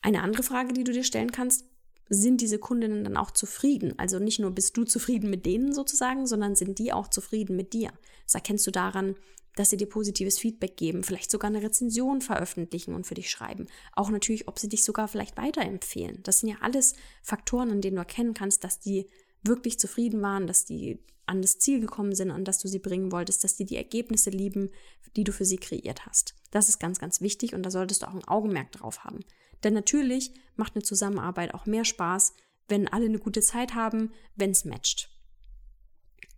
[0.00, 1.64] Eine andere Frage, die du dir stellen kannst,
[2.10, 3.94] sind diese Kundinnen dann auch zufrieden?
[3.96, 7.72] Also nicht nur bist du zufrieden mit denen sozusagen, sondern sind die auch zufrieden mit
[7.72, 7.92] dir?
[8.26, 9.14] Das erkennst du daran,
[9.54, 13.66] dass sie dir positives Feedback geben, vielleicht sogar eine Rezension veröffentlichen und für dich schreiben.
[13.94, 16.22] Auch natürlich, ob sie dich sogar vielleicht weiterempfehlen.
[16.24, 19.08] Das sind ja alles Faktoren, an denen du erkennen kannst, dass die
[19.42, 23.12] wirklich zufrieden waren, dass die an das Ziel gekommen sind, an das du sie bringen
[23.12, 24.70] wolltest, dass die die Ergebnisse lieben,
[25.16, 26.34] die du für sie kreiert hast.
[26.50, 29.20] Das ist ganz, ganz wichtig und da solltest du auch ein Augenmerk drauf haben.
[29.62, 32.34] Denn natürlich macht eine Zusammenarbeit auch mehr Spaß,
[32.68, 35.10] wenn alle eine gute Zeit haben, wenn es matcht.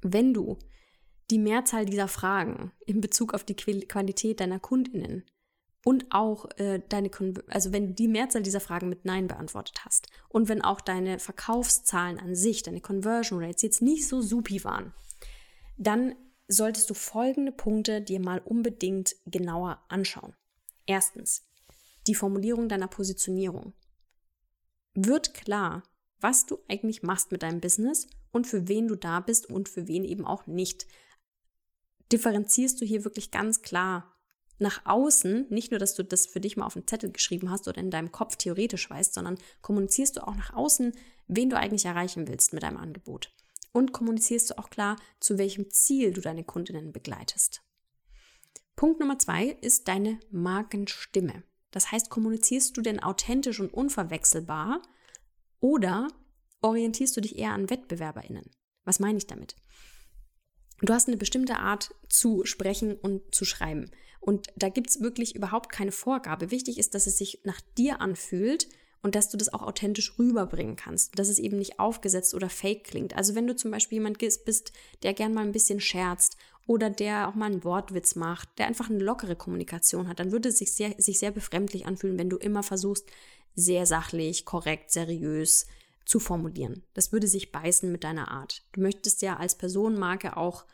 [0.01, 0.59] Wenn du
[1.31, 5.25] die Mehrzahl dieser Fragen in Bezug auf die Qualität deiner Kundinnen
[5.85, 7.11] und auch äh, deine,
[7.49, 11.18] also wenn du die Mehrzahl dieser Fragen mit Nein beantwortet hast und wenn auch deine
[11.18, 14.93] Verkaufszahlen an sich, deine Conversion Rates jetzt nicht so supi waren,
[15.79, 16.14] dann
[16.49, 20.35] solltest du folgende Punkte dir mal unbedingt genauer anschauen.
[20.87, 21.47] Erstens,
[22.07, 23.72] die Formulierung deiner Positionierung.
[24.94, 25.82] Wird klar,
[26.20, 29.88] was du eigentlich machst mit deinem Business und für wen du da bist und für
[29.88, 30.86] wen eben auch nicht.
[32.11, 34.14] Differenzierst du hier wirklich ganz klar
[34.59, 37.66] nach außen, nicht nur, dass du das für dich mal auf den Zettel geschrieben hast
[37.68, 40.92] oder in deinem Kopf theoretisch weißt, sondern kommunizierst du auch nach außen,
[41.26, 43.34] wen du eigentlich erreichen willst mit deinem Angebot.
[43.72, 47.62] Und kommunizierst du auch klar, zu welchem Ziel du deine Kundinnen begleitest.
[48.76, 51.42] Punkt Nummer zwei ist deine Markenstimme.
[51.73, 54.81] Das heißt, kommunizierst du denn authentisch und unverwechselbar
[55.59, 56.09] oder
[56.61, 58.49] orientierst du dich eher an WettbewerberInnen?
[58.85, 59.57] Was meine ich damit?
[60.83, 63.91] Du hast eine bestimmte Art zu sprechen und zu schreiben.
[64.20, 66.51] Und da gibt es wirklich überhaupt keine Vorgabe.
[66.51, 68.68] Wichtig ist, dass es sich nach dir anfühlt
[69.03, 72.85] und dass du das auch authentisch rüberbringen kannst, dass es eben nicht aufgesetzt oder fake
[72.85, 73.16] klingt.
[73.16, 77.28] Also wenn du zum Beispiel jemand bist, der gern mal ein bisschen scherzt oder der
[77.28, 80.72] auch mal einen Wortwitz macht, der einfach eine lockere Kommunikation hat, dann würde es sich
[80.72, 83.06] sehr, sich sehr befremdlich anfühlen, wenn du immer versuchst,
[83.54, 85.66] sehr sachlich, korrekt, seriös
[86.04, 86.82] zu formulieren.
[86.94, 88.62] Das würde sich beißen mit deiner Art.
[88.72, 90.64] Du möchtest ja als Personenmarke auch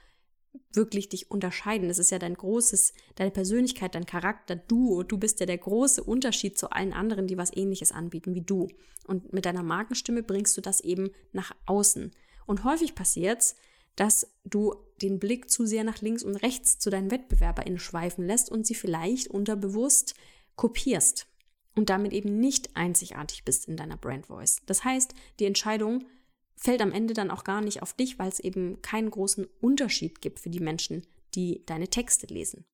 [0.73, 1.89] wirklich dich unterscheiden.
[1.89, 5.03] Das ist ja dein großes, deine Persönlichkeit, dein Charakter, du.
[5.03, 8.69] Du bist ja der große Unterschied zu allen anderen, die was ähnliches anbieten wie du.
[9.07, 12.13] Und mit deiner Markenstimme bringst du das eben nach außen.
[12.47, 13.57] Und häufig passiert es,
[13.99, 18.51] dass du den Blick zu sehr nach links und rechts zu deinen WettbewerberInnen schweifen lässt
[18.51, 20.15] und sie vielleicht unterbewusst
[20.55, 21.27] kopierst
[21.75, 24.61] und damit eben nicht einzigartig bist in deiner Brand Voice.
[24.67, 26.05] Das heißt, die Entscheidung
[26.57, 30.21] fällt am Ende dann auch gar nicht auf dich, weil es eben keinen großen Unterschied
[30.21, 32.65] gibt für die Menschen, die deine Texte lesen.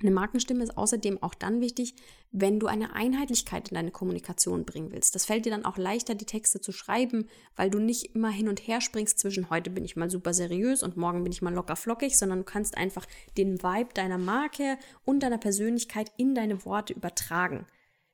[0.00, 1.94] Eine Markenstimme ist außerdem auch dann wichtig,
[2.30, 5.14] wenn du eine Einheitlichkeit in deine Kommunikation bringen willst.
[5.14, 8.48] Das fällt dir dann auch leichter, die Texte zu schreiben, weil du nicht immer hin
[8.48, 11.54] und her springst zwischen heute bin ich mal super seriös und morgen bin ich mal
[11.54, 13.06] locker flockig, sondern du kannst einfach
[13.38, 14.76] den Vibe deiner Marke
[15.06, 17.66] und deiner Persönlichkeit in deine Worte übertragen.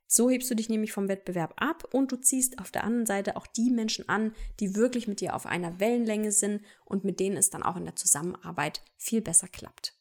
[0.06, 3.34] So hebst du dich nämlich vom Wettbewerb ab und du ziehst auf der anderen Seite
[3.34, 7.38] auch die Menschen an, die wirklich mit dir auf einer Wellenlänge sind und mit denen
[7.38, 9.94] es dann auch in der Zusammenarbeit viel besser klappt.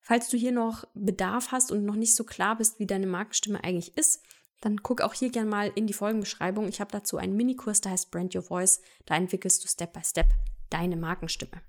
[0.00, 3.62] Falls du hier noch Bedarf hast und noch nicht so klar bist, wie deine Markenstimme
[3.62, 4.22] eigentlich ist,
[4.60, 6.68] dann guck auch hier gerne mal in die Folgenbeschreibung.
[6.68, 8.80] Ich habe dazu einen Minikurs, der heißt Brand Your Voice.
[9.06, 10.26] Da entwickelst du Step by Step
[10.68, 11.62] deine Markenstimme.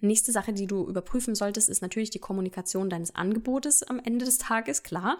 [0.00, 4.38] Nächste Sache, die du überprüfen solltest, ist natürlich die Kommunikation deines Angebotes am Ende des
[4.38, 4.82] Tages.
[4.82, 5.18] Klar,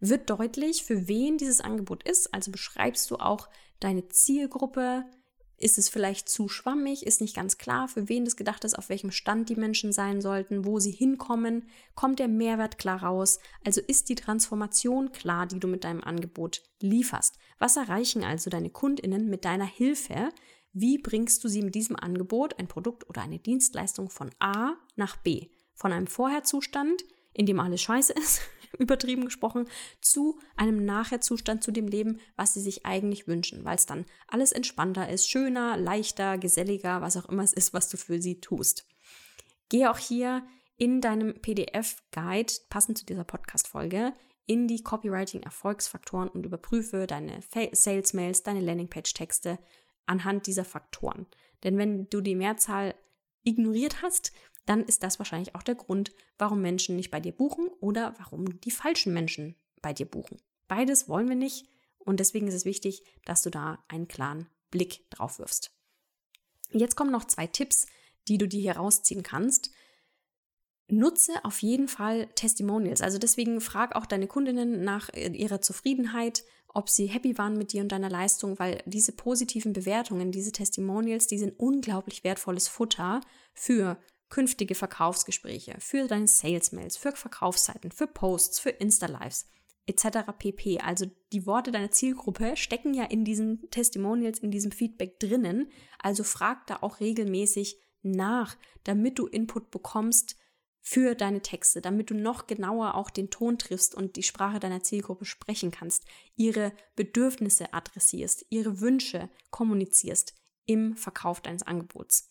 [0.00, 2.34] wird deutlich, für wen dieses Angebot ist.
[2.34, 3.48] Also beschreibst du auch
[3.80, 5.04] deine Zielgruppe.
[5.58, 7.06] Ist es vielleicht zu schwammig?
[7.06, 10.20] Ist nicht ganz klar, für wen das gedacht ist, auf welchem Stand die Menschen sein
[10.20, 11.68] sollten, wo sie hinkommen?
[11.94, 13.38] Kommt der Mehrwert klar raus?
[13.64, 17.38] Also ist die Transformation klar, die du mit deinem Angebot lieferst?
[17.58, 20.28] Was erreichen also deine Kundinnen mit deiner Hilfe?
[20.74, 25.16] Wie bringst du sie mit diesem Angebot, ein Produkt oder eine Dienstleistung von A nach
[25.16, 25.48] B?
[25.72, 27.02] Von einem Vorherzustand,
[27.32, 28.42] in dem alles scheiße ist,
[28.78, 29.68] übertrieben gesprochen,
[30.00, 34.52] zu einem Nachherzustand, zu dem Leben, was sie sich eigentlich wünschen, weil es dann alles
[34.52, 38.86] entspannter ist, schöner, leichter, geselliger, was auch immer es ist, was du für sie tust.
[39.68, 40.46] Geh auch hier
[40.76, 44.12] in deinem PDF-Guide, passend zu dieser Podcast-Folge,
[44.44, 47.40] in die Copywriting-Erfolgsfaktoren und überprüfe deine
[47.72, 49.58] Sales-Mails, deine Landingpage-Texte
[50.06, 51.26] anhand dieser Faktoren.
[51.64, 52.94] Denn wenn du die Mehrzahl
[53.42, 54.32] ignoriert hast,
[54.66, 58.60] dann ist das wahrscheinlich auch der Grund, warum Menschen nicht bei dir buchen oder warum
[58.60, 60.40] die falschen Menschen bei dir buchen.
[60.68, 65.08] Beides wollen wir nicht und deswegen ist es wichtig, dass du da einen klaren Blick
[65.10, 65.70] drauf wirfst.
[66.70, 67.86] Jetzt kommen noch zwei Tipps,
[68.28, 69.70] die du dir hier rausziehen kannst.
[70.88, 73.00] Nutze auf jeden Fall Testimonials.
[73.00, 76.44] Also deswegen frag auch deine Kundinnen nach ihrer Zufriedenheit
[76.76, 81.26] ob sie happy waren mit dir und deiner Leistung, weil diese positiven Bewertungen, diese Testimonials,
[81.26, 83.22] die sind unglaublich wertvolles Futter
[83.54, 83.96] für
[84.28, 89.46] künftige Verkaufsgespräche, für deine Sales-Mails, für Verkaufsseiten, für Posts, für Insta-Lives
[89.86, 90.32] etc.
[90.38, 90.80] pp.
[90.80, 95.70] Also die Worte deiner Zielgruppe stecken ja in diesen Testimonials, in diesem Feedback drinnen.
[95.98, 100.36] Also frag da auch regelmäßig nach, damit du Input bekommst,
[100.88, 104.84] für deine Texte, damit du noch genauer auch den Ton triffst und die Sprache deiner
[104.84, 106.04] Zielgruppe sprechen kannst,
[106.36, 110.32] ihre Bedürfnisse adressierst, ihre Wünsche kommunizierst
[110.64, 112.30] im Verkauf deines Angebots.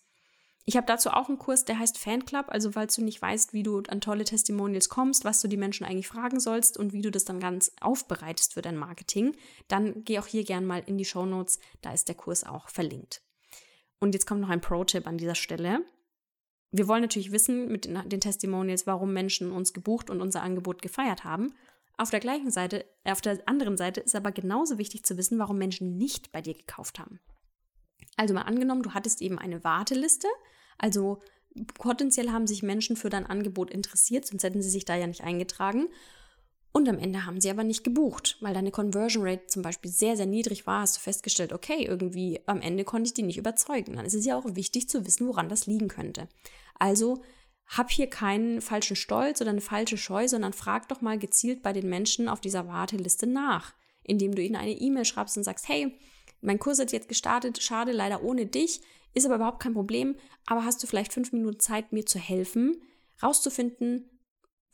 [0.68, 3.62] Ich habe dazu auch einen Kurs, der heißt Fanclub, also falls du nicht weißt, wie
[3.62, 7.12] du an tolle Testimonials kommst, was du die Menschen eigentlich fragen sollst und wie du
[7.12, 9.36] das dann ganz aufbereitest für dein Marketing,
[9.68, 12.70] dann geh auch hier gern mal in die Show Notes, da ist der Kurs auch
[12.70, 13.22] verlinkt.
[14.00, 15.86] Und jetzt kommt noch ein Pro-Tipp an dieser Stelle.
[16.72, 20.82] Wir wollen natürlich wissen mit den, den Testimonials, warum Menschen uns gebucht und unser Angebot
[20.82, 21.54] gefeiert haben.
[21.96, 25.60] Auf der gleichen Seite, auf der anderen Seite ist aber genauso wichtig zu wissen, warum
[25.60, 27.20] Menschen nicht bei dir gekauft haben.
[28.18, 30.28] Also mal angenommen, du hattest eben eine Warteliste,
[30.78, 31.20] also
[31.76, 35.24] potenziell haben sich Menschen für dein Angebot interessiert, sonst hätten sie sich da ja nicht
[35.24, 35.88] eingetragen.
[36.72, 40.18] Und am Ende haben sie aber nicht gebucht, weil deine Conversion Rate zum Beispiel sehr,
[40.18, 43.96] sehr niedrig war, hast du festgestellt, okay, irgendwie am Ende konnte ich die nicht überzeugen.
[43.96, 46.28] Dann ist es ja auch wichtig zu wissen, woran das liegen könnte.
[46.78, 47.24] Also
[47.68, 51.72] hab hier keinen falschen Stolz oder eine falsche Scheu, sondern frag doch mal gezielt bei
[51.72, 53.74] den Menschen auf dieser Warteliste nach,
[54.04, 55.98] indem du ihnen eine E-Mail schreibst und sagst, hey,
[56.46, 58.82] mein Kurs hat jetzt gestartet, schade, leider ohne dich,
[59.14, 60.16] ist aber überhaupt kein Problem,
[60.46, 62.82] aber hast du vielleicht fünf Minuten Zeit, mir zu helfen,
[63.24, 64.10] rauszufinden,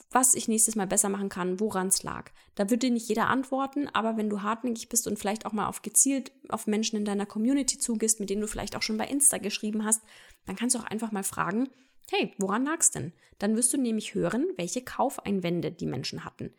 [0.09, 2.31] was ich nächstes Mal besser machen kann, woran es lag.
[2.55, 5.67] Da würde dir nicht jeder antworten, aber wenn du hartnäckig bist und vielleicht auch mal
[5.67, 9.07] auf gezielt auf Menschen in deiner Community zugehst, mit denen du vielleicht auch schon bei
[9.07, 10.01] Insta geschrieben hast,
[10.45, 11.69] dann kannst du auch einfach mal fragen,
[12.09, 13.13] hey, woran lag's denn?
[13.39, 16.53] Dann wirst du nämlich hören, welche Kaufeinwände die Menschen hatten.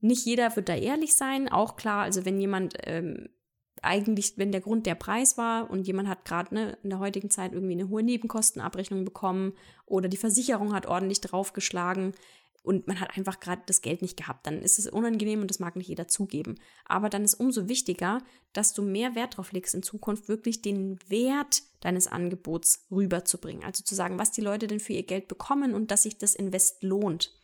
[0.00, 3.28] Nicht jeder wird da ehrlich sein, auch klar, also wenn jemand ähm,
[3.82, 7.30] eigentlich, wenn der Grund der Preis war und jemand hat gerade ne, in der heutigen
[7.30, 9.52] Zeit irgendwie eine hohe Nebenkostenabrechnung bekommen
[9.86, 12.14] oder die Versicherung hat ordentlich draufgeschlagen,
[12.62, 15.58] und man hat einfach gerade das Geld nicht gehabt, dann ist es unangenehm und das
[15.58, 16.56] mag nicht jeder zugeben.
[16.84, 18.22] Aber dann ist umso wichtiger,
[18.52, 23.64] dass du mehr Wert darauf legst, in Zukunft wirklich den Wert deines Angebots rüberzubringen.
[23.64, 26.34] Also zu sagen, was die Leute denn für ihr Geld bekommen und dass sich das
[26.34, 27.34] Invest lohnt.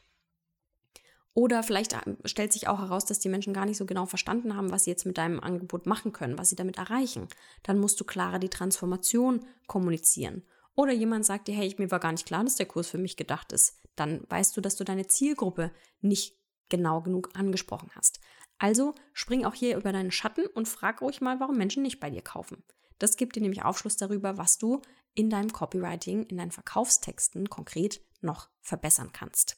[1.38, 4.56] Oder vielleicht äh, stellt sich auch heraus, dass die Menschen gar nicht so genau verstanden
[4.56, 7.28] haben, was sie jetzt mit deinem Angebot machen können, was sie damit erreichen.
[7.62, 10.42] Dann musst du klarer die Transformation kommunizieren.
[10.74, 13.16] Oder jemand sagt dir, hey, mir war gar nicht klar, dass der Kurs für mich
[13.16, 13.80] gedacht ist.
[13.94, 15.70] Dann weißt du, dass du deine Zielgruppe
[16.00, 16.36] nicht
[16.70, 18.18] genau genug angesprochen hast.
[18.58, 22.10] Also spring auch hier über deinen Schatten und frag ruhig mal, warum Menschen nicht bei
[22.10, 22.64] dir kaufen.
[22.98, 24.82] Das gibt dir nämlich Aufschluss darüber, was du
[25.14, 29.56] in deinem Copywriting, in deinen Verkaufstexten konkret noch verbessern kannst.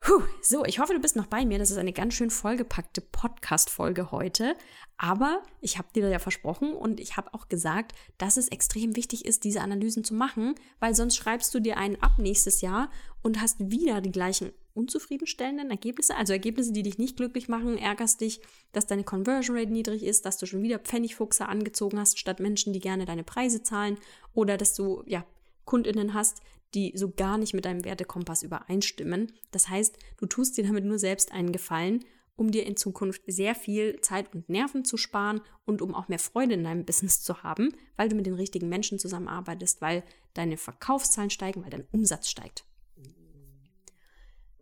[0.00, 1.58] Puh, so, ich hoffe, du bist noch bei mir.
[1.58, 4.54] Das ist eine ganz schön vollgepackte Podcast-Folge heute.
[4.96, 9.24] Aber ich habe dir ja versprochen und ich habe auch gesagt, dass es extrem wichtig
[9.24, 12.90] ist, diese Analysen zu machen, weil sonst schreibst du dir einen ab nächstes Jahr
[13.22, 18.20] und hast wieder die gleichen unzufriedenstellenden Ergebnisse, also Ergebnisse, die dich nicht glücklich machen, ärgerst
[18.20, 18.40] dich,
[18.72, 22.72] dass deine Conversion Rate niedrig ist, dass du schon wieder Pfennigfuchse angezogen hast, statt Menschen,
[22.72, 23.98] die gerne deine Preise zahlen
[24.34, 25.24] oder dass du ja
[25.64, 26.40] Kundinnen hast,
[26.74, 29.32] die so gar nicht mit deinem Wertekompass übereinstimmen.
[29.50, 32.04] Das heißt, du tust dir damit nur selbst einen Gefallen,
[32.36, 36.20] um dir in Zukunft sehr viel Zeit und Nerven zu sparen und um auch mehr
[36.20, 40.04] Freude in deinem Business zu haben, weil du mit den richtigen Menschen zusammenarbeitest, weil
[40.34, 42.64] deine Verkaufszahlen steigen, weil dein Umsatz steigt.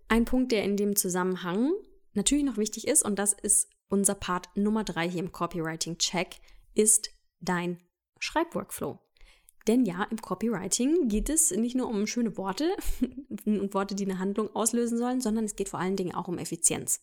[0.08, 1.72] Ein Punkt, der in dem Zusammenhang
[2.14, 6.36] natürlich noch wichtig ist, und das ist unser Part Nummer drei hier im Copywriting Check,
[6.74, 7.82] ist dein
[8.18, 8.98] Schreibworkflow.
[9.66, 12.68] Denn ja, im Copywriting geht es nicht nur um schöne Worte
[13.44, 16.38] und Worte, die eine Handlung auslösen sollen, sondern es geht vor allen Dingen auch um
[16.38, 17.00] Effizienz.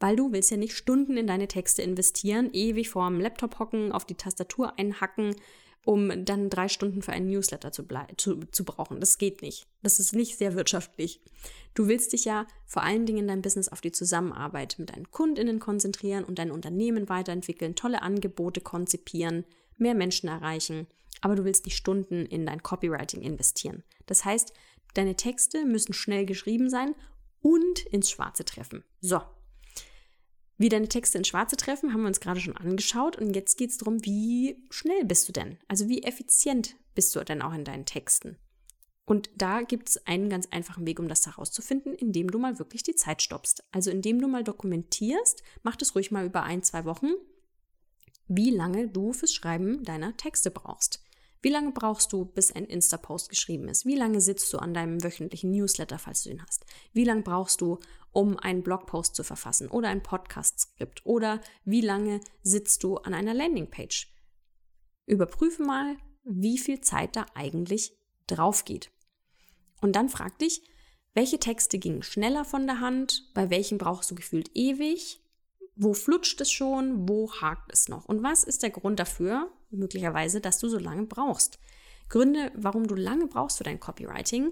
[0.00, 3.92] Weil du willst ja nicht Stunden in deine Texte investieren, ewig vor dem Laptop hocken,
[3.92, 5.36] auf die Tastatur einhacken,
[5.84, 7.84] um dann drei Stunden für einen Newsletter zu,
[8.16, 9.00] zu, zu brauchen.
[9.00, 9.66] Das geht nicht.
[9.82, 11.20] Das ist nicht sehr wirtschaftlich.
[11.74, 15.10] Du willst dich ja vor allen Dingen in deinem Business auf die Zusammenarbeit mit deinen
[15.10, 19.44] Kundinnen konzentrieren und dein Unternehmen weiterentwickeln, tolle Angebote konzipieren,
[19.78, 20.86] mehr Menschen erreichen
[21.22, 23.82] aber du willst nicht Stunden in dein Copywriting investieren.
[24.06, 24.52] Das heißt,
[24.92, 26.94] deine Texte müssen schnell geschrieben sein
[27.40, 28.84] und ins Schwarze treffen.
[29.00, 29.22] So.
[30.58, 33.70] Wie deine Texte ins Schwarze treffen, haben wir uns gerade schon angeschaut und jetzt geht
[33.70, 35.58] es darum, wie schnell bist du denn?
[35.66, 38.36] Also wie effizient bist du denn auch in deinen Texten?
[39.04, 42.84] Und da gibt es einen ganz einfachen Weg, um das herauszufinden, indem du mal wirklich
[42.84, 43.64] die Zeit stoppst.
[43.72, 47.08] Also indem du mal dokumentierst, mach das ruhig mal über ein, zwei Wochen,
[48.34, 51.02] wie lange du fürs Schreiben deiner Texte brauchst.
[51.42, 53.84] Wie lange brauchst du, bis ein Insta-Post geschrieben ist?
[53.84, 56.64] Wie lange sitzt du an deinem wöchentlichen Newsletter, falls du ihn hast?
[56.92, 57.78] Wie lange brauchst du,
[58.12, 61.04] um einen Blogpost zu verfassen oder ein Podcast-Skript?
[61.04, 64.14] Oder wie lange sitzt du an einer Landingpage?
[65.04, 67.92] Überprüfe mal, wie viel Zeit da eigentlich
[68.28, 68.90] drauf geht.
[69.80, 70.62] Und dann frag dich,
[71.12, 73.30] welche Texte gingen schneller von der Hand?
[73.34, 75.21] Bei welchen brauchst du gefühlt ewig?
[75.74, 77.08] Wo flutscht es schon?
[77.08, 78.04] Wo hakt es noch?
[78.04, 81.58] Und was ist der Grund dafür, möglicherweise, dass du so lange brauchst?
[82.08, 84.50] Gründe, warum du lange brauchst für dein Copywriting,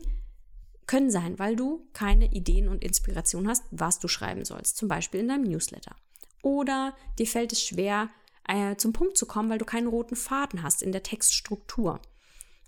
[0.87, 5.21] können sein, weil du keine Ideen und Inspiration hast, was du schreiben sollst, zum Beispiel
[5.21, 5.95] in deinem Newsletter.
[6.43, 8.09] Oder dir fällt es schwer,
[8.49, 12.01] äh, zum Punkt zu kommen, weil du keinen roten Faden hast in der Textstruktur.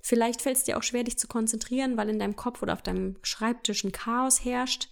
[0.03, 2.83] Vielleicht fällt es dir auch schwer, dich zu konzentrieren, weil in deinem Kopf oder auf
[2.83, 4.89] deinem Schreibtisch ein Chaos herrscht.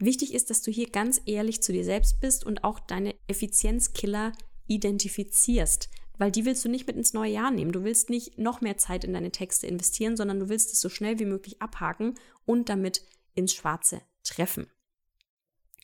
[0.00, 4.32] Wichtig ist, dass du hier ganz ehrlich zu dir selbst bist und auch deine Effizienzkiller
[4.66, 5.90] identifizierst.
[6.18, 7.72] weil die willst du nicht mit ins neue Jahr nehmen.
[7.72, 10.90] Du willst nicht noch mehr Zeit in deine Texte investieren, sondern du willst es so
[10.90, 13.02] schnell wie möglich abhaken und damit
[13.34, 14.66] ins Schwarze treffen.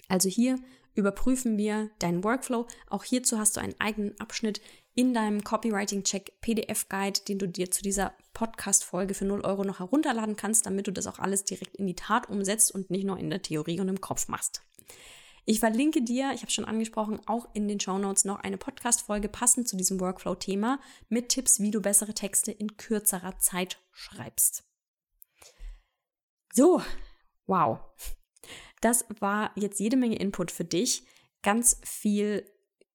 [0.09, 0.59] Also hier
[0.95, 2.67] überprüfen wir deinen Workflow.
[2.89, 4.61] Auch hierzu hast du einen eigenen Abschnitt
[4.97, 10.37] in deinem Copywriting-Check PDF-Guide, den du dir zu dieser Podcast-Folge für 0 Euro noch herunterladen
[10.37, 13.29] kannst, damit du das auch alles direkt in die Tat umsetzt und nicht nur in
[13.29, 14.63] der Theorie und im Kopf machst.
[15.45, 19.29] Ich verlinke dir, ich habe schon angesprochen, auch in den Show Notes noch eine Podcast-Folge
[19.29, 20.81] passend zu diesem Workflow-Thema
[21.11, 24.65] mit Tipps, wie du bessere Texte in kürzerer Zeit schreibst.
[26.55, 26.81] So,
[27.47, 27.81] wow.
[28.81, 31.05] Das war jetzt jede Menge Input für dich.
[31.43, 32.51] Ganz viel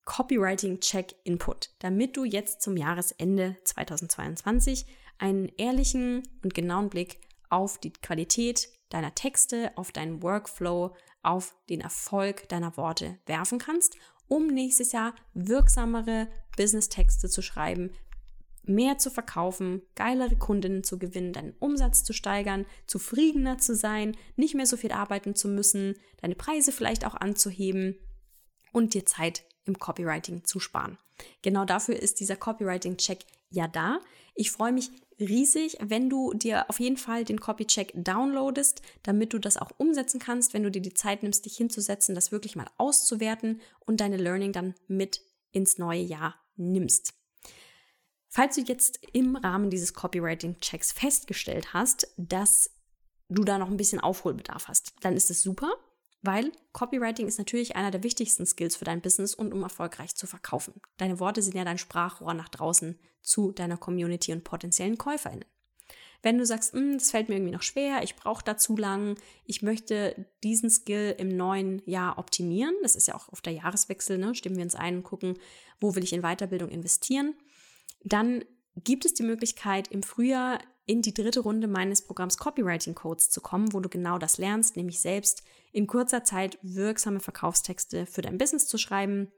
[0.05, 4.85] Copywriting-Check-Input, damit du jetzt zum Jahresende 2022
[5.17, 11.81] einen ehrlichen und genauen Blick auf die Qualität deiner Texte, auf deinen Workflow, auf den
[11.81, 13.95] Erfolg deiner Worte werfen kannst,
[14.27, 16.27] um nächstes Jahr wirksamere
[16.57, 17.91] Business-Texte zu schreiben,
[18.63, 24.55] mehr zu verkaufen, geilere Kundinnen zu gewinnen, deinen Umsatz zu steigern, zufriedener zu sein, nicht
[24.55, 27.97] mehr so viel arbeiten zu müssen, deine Preise vielleicht auch anzuheben
[28.71, 30.97] und dir Zeit im Copywriting zu sparen.
[31.41, 33.99] Genau dafür ist dieser Copywriting-Check ja da.
[34.33, 34.89] Ich freue mich
[35.19, 40.19] riesig, wenn du dir auf jeden Fall den Copy-Check downloadest, damit du das auch umsetzen
[40.19, 44.17] kannst, wenn du dir die Zeit nimmst, dich hinzusetzen, das wirklich mal auszuwerten und deine
[44.17, 47.13] Learning dann mit ins neue Jahr nimmst.
[48.29, 52.71] Falls du jetzt im Rahmen dieses Copywriting-Checks festgestellt hast, dass
[53.27, 55.73] du da noch ein bisschen Aufholbedarf hast, dann ist es super,
[56.21, 60.27] weil Copywriting ist natürlich einer der wichtigsten Skills für dein Business und um erfolgreich zu
[60.27, 60.73] verkaufen.
[60.97, 65.45] Deine Worte sind ja dein Sprachrohr nach draußen zu deiner Community und potenziellen KäuferInnen.
[66.23, 69.17] Wenn du sagst, hm, das fällt mir irgendwie noch schwer, ich brauche da zu lang,
[69.43, 74.19] ich möchte diesen Skill im neuen Jahr optimieren, das ist ja auch auf der Jahreswechsel,
[74.19, 74.35] ne?
[74.35, 75.39] stimmen wir uns ein und gucken,
[75.79, 77.33] wo will ich in Weiterbildung investieren,
[78.03, 78.45] dann
[78.75, 80.59] gibt es die Möglichkeit, im Frühjahr
[80.91, 84.75] in die dritte Runde meines Programms Copywriting Codes zu kommen, wo du genau das lernst,
[84.75, 89.31] nämlich selbst in kurzer Zeit wirksame Verkaufstexte für dein Business zu schreiben,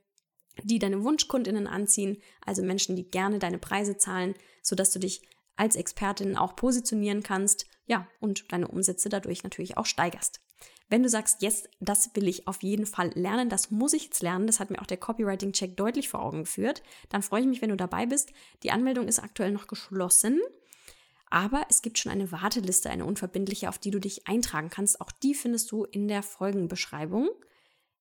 [0.64, 4.34] die deine Wunschkundinnen anziehen, also Menschen, die gerne deine Preise zahlen,
[4.64, 5.22] sodass du dich
[5.56, 10.42] als Expertin auch positionieren kannst, ja, und deine Umsätze dadurch natürlich auch steigerst.
[10.90, 14.24] Wenn du sagst, yes, das will ich auf jeden Fall lernen, das muss ich jetzt
[14.24, 17.62] lernen, das hat mir auch der Copywriting-Check deutlich vor Augen geführt, dann freue ich mich,
[17.62, 18.34] wenn du dabei bist.
[18.64, 20.42] Die Anmeldung ist aktuell noch geschlossen.
[21.34, 25.02] Aber es gibt schon eine Warteliste, eine unverbindliche, auf die du dich eintragen kannst.
[25.02, 27.28] Auch die findest du in der Folgenbeschreibung.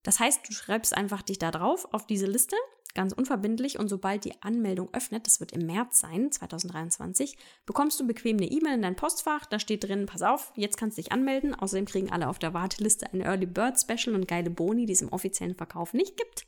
[0.03, 2.57] Das heißt, du schreibst einfach dich da drauf auf diese Liste,
[2.95, 3.78] ganz unverbindlich.
[3.78, 8.51] Und sobald die Anmeldung öffnet, das wird im März sein, 2023, bekommst du bequem eine
[8.51, 9.47] E-Mail in dein Postfach.
[9.47, 11.55] Da steht drin, pass auf, jetzt kannst du dich anmelden.
[11.55, 15.01] Außerdem kriegen alle auf der Warteliste ein Early Bird Special und geile Boni, die es
[15.01, 16.45] im offiziellen Verkauf nicht gibt.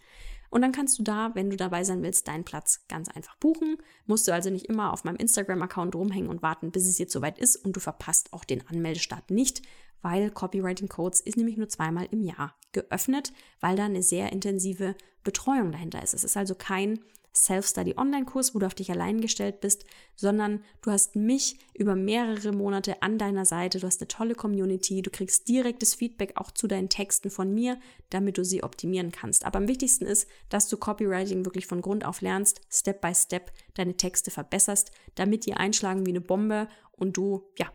[0.55, 3.77] Und dann kannst du da, wenn du dabei sein willst, deinen Platz ganz einfach buchen.
[4.07, 7.41] Musst du also nicht immer auf meinem Instagram-Account rumhängen und warten, bis es jetzt soweit
[7.41, 9.63] ist und du verpasst auch den Anmeldestart nicht,
[10.01, 14.95] weil Copywriting Codes ist nämlich nur zweimal im Jahr geöffnet, weil da eine sehr intensive
[15.25, 16.15] Betreuung dahinter ist.
[16.15, 17.01] Es ist also kein
[17.37, 23.03] Self-Study-Online-Kurs, wo du auf dich allein gestellt bist, sondern du hast mich über mehrere Monate
[23.03, 26.89] an deiner Seite, du hast eine tolle Community, du kriegst direktes Feedback auch zu deinen
[26.89, 27.79] Texten von mir,
[28.11, 29.45] damit du sie optimieren kannst.
[29.45, 33.53] Aber am wichtigsten ist, dass du Copywriting wirklich von Grund auf lernst, Step by Step
[33.75, 37.71] deine Texte verbesserst, damit die einschlagen wie eine Bombe und du, ja,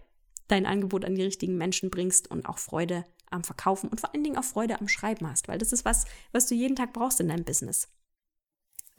[0.47, 4.23] dein Angebot an die richtigen Menschen bringst und auch Freude am Verkaufen und vor allen
[4.23, 7.19] Dingen auch Freude am Schreiben hast, weil das ist was, was du jeden Tag brauchst
[7.19, 7.87] in deinem Business.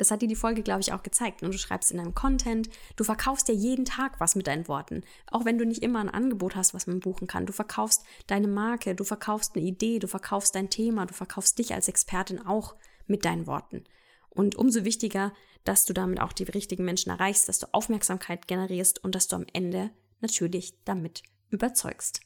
[0.01, 1.43] Das hat dir die Folge, glaube ich, auch gezeigt.
[1.43, 5.03] Und du schreibst in deinem Content, du verkaufst ja jeden Tag was mit deinen Worten.
[5.31, 7.45] Auch wenn du nicht immer ein Angebot hast, was man buchen kann.
[7.45, 11.75] Du verkaufst deine Marke, du verkaufst eine Idee, du verkaufst dein Thema, du verkaufst dich
[11.75, 12.77] als Expertin auch
[13.09, 13.85] mit deinen Worten.
[14.31, 15.35] Und umso wichtiger,
[15.65, 19.37] dass du damit auch die richtigen Menschen erreichst, dass du Aufmerksamkeit generierst und dass du
[19.37, 19.91] am Ende
[20.23, 22.21] natürlich damit überzeugst.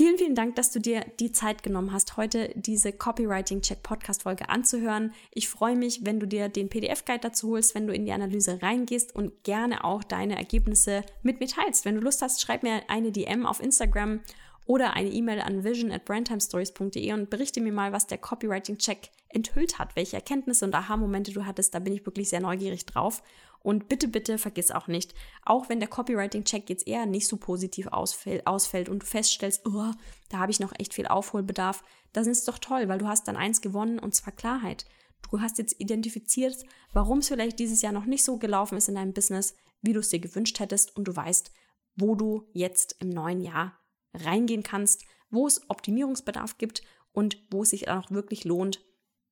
[0.00, 4.22] Vielen, vielen Dank, dass du dir die Zeit genommen hast, heute diese Copywriting Check Podcast
[4.22, 5.12] Folge anzuhören.
[5.30, 8.62] Ich freue mich, wenn du dir den PDF-Guide dazu holst, wenn du in die Analyse
[8.62, 11.84] reingehst und gerne auch deine Ergebnisse mit mir teilst.
[11.84, 14.20] Wenn du Lust hast, schreib mir eine DM auf Instagram
[14.64, 19.78] oder eine E-Mail an vision at brandtimestories.de und berichte mir mal, was der Copywriting-Check enthüllt
[19.78, 21.74] hat, welche Erkenntnisse und Aha-Momente du hattest.
[21.74, 23.22] Da bin ich wirklich sehr neugierig drauf.
[23.62, 27.88] Und bitte, bitte vergiss auch nicht, auch wenn der Copywriting-Check jetzt eher nicht so positiv
[27.88, 29.92] ausfällt, ausfällt und du feststellst, oh,
[30.30, 33.28] da habe ich noch echt viel Aufholbedarf, dann ist es doch toll, weil du hast
[33.28, 34.86] dann eins gewonnen und zwar Klarheit.
[35.30, 36.56] Du hast jetzt identifiziert,
[36.92, 40.00] warum es vielleicht dieses Jahr noch nicht so gelaufen ist in deinem Business, wie du
[40.00, 41.52] es dir gewünscht hättest und du weißt,
[41.96, 43.78] wo du jetzt im neuen Jahr
[44.14, 46.82] reingehen kannst, wo es Optimierungsbedarf gibt
[47.12, 48.80] und wo es sich auch wirklich lohnt,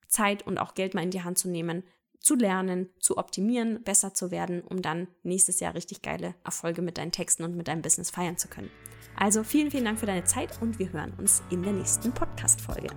[0.07, 1.83] Zeit und auch Geld mal in die Hand zu nehmen,
[2.21, 6.99] zu lernen, zu optimieren, besser zu werden, um dann nächstes Jahr richtig geile Erfolge mit
[6.99, 8.71] deinen Texten und mit deinem Business feiern zu können.
[9.17, 12.89] Also vielen, vielen Dank für deine Zeit und wir hören uns in der nächsten Podcast-Folge.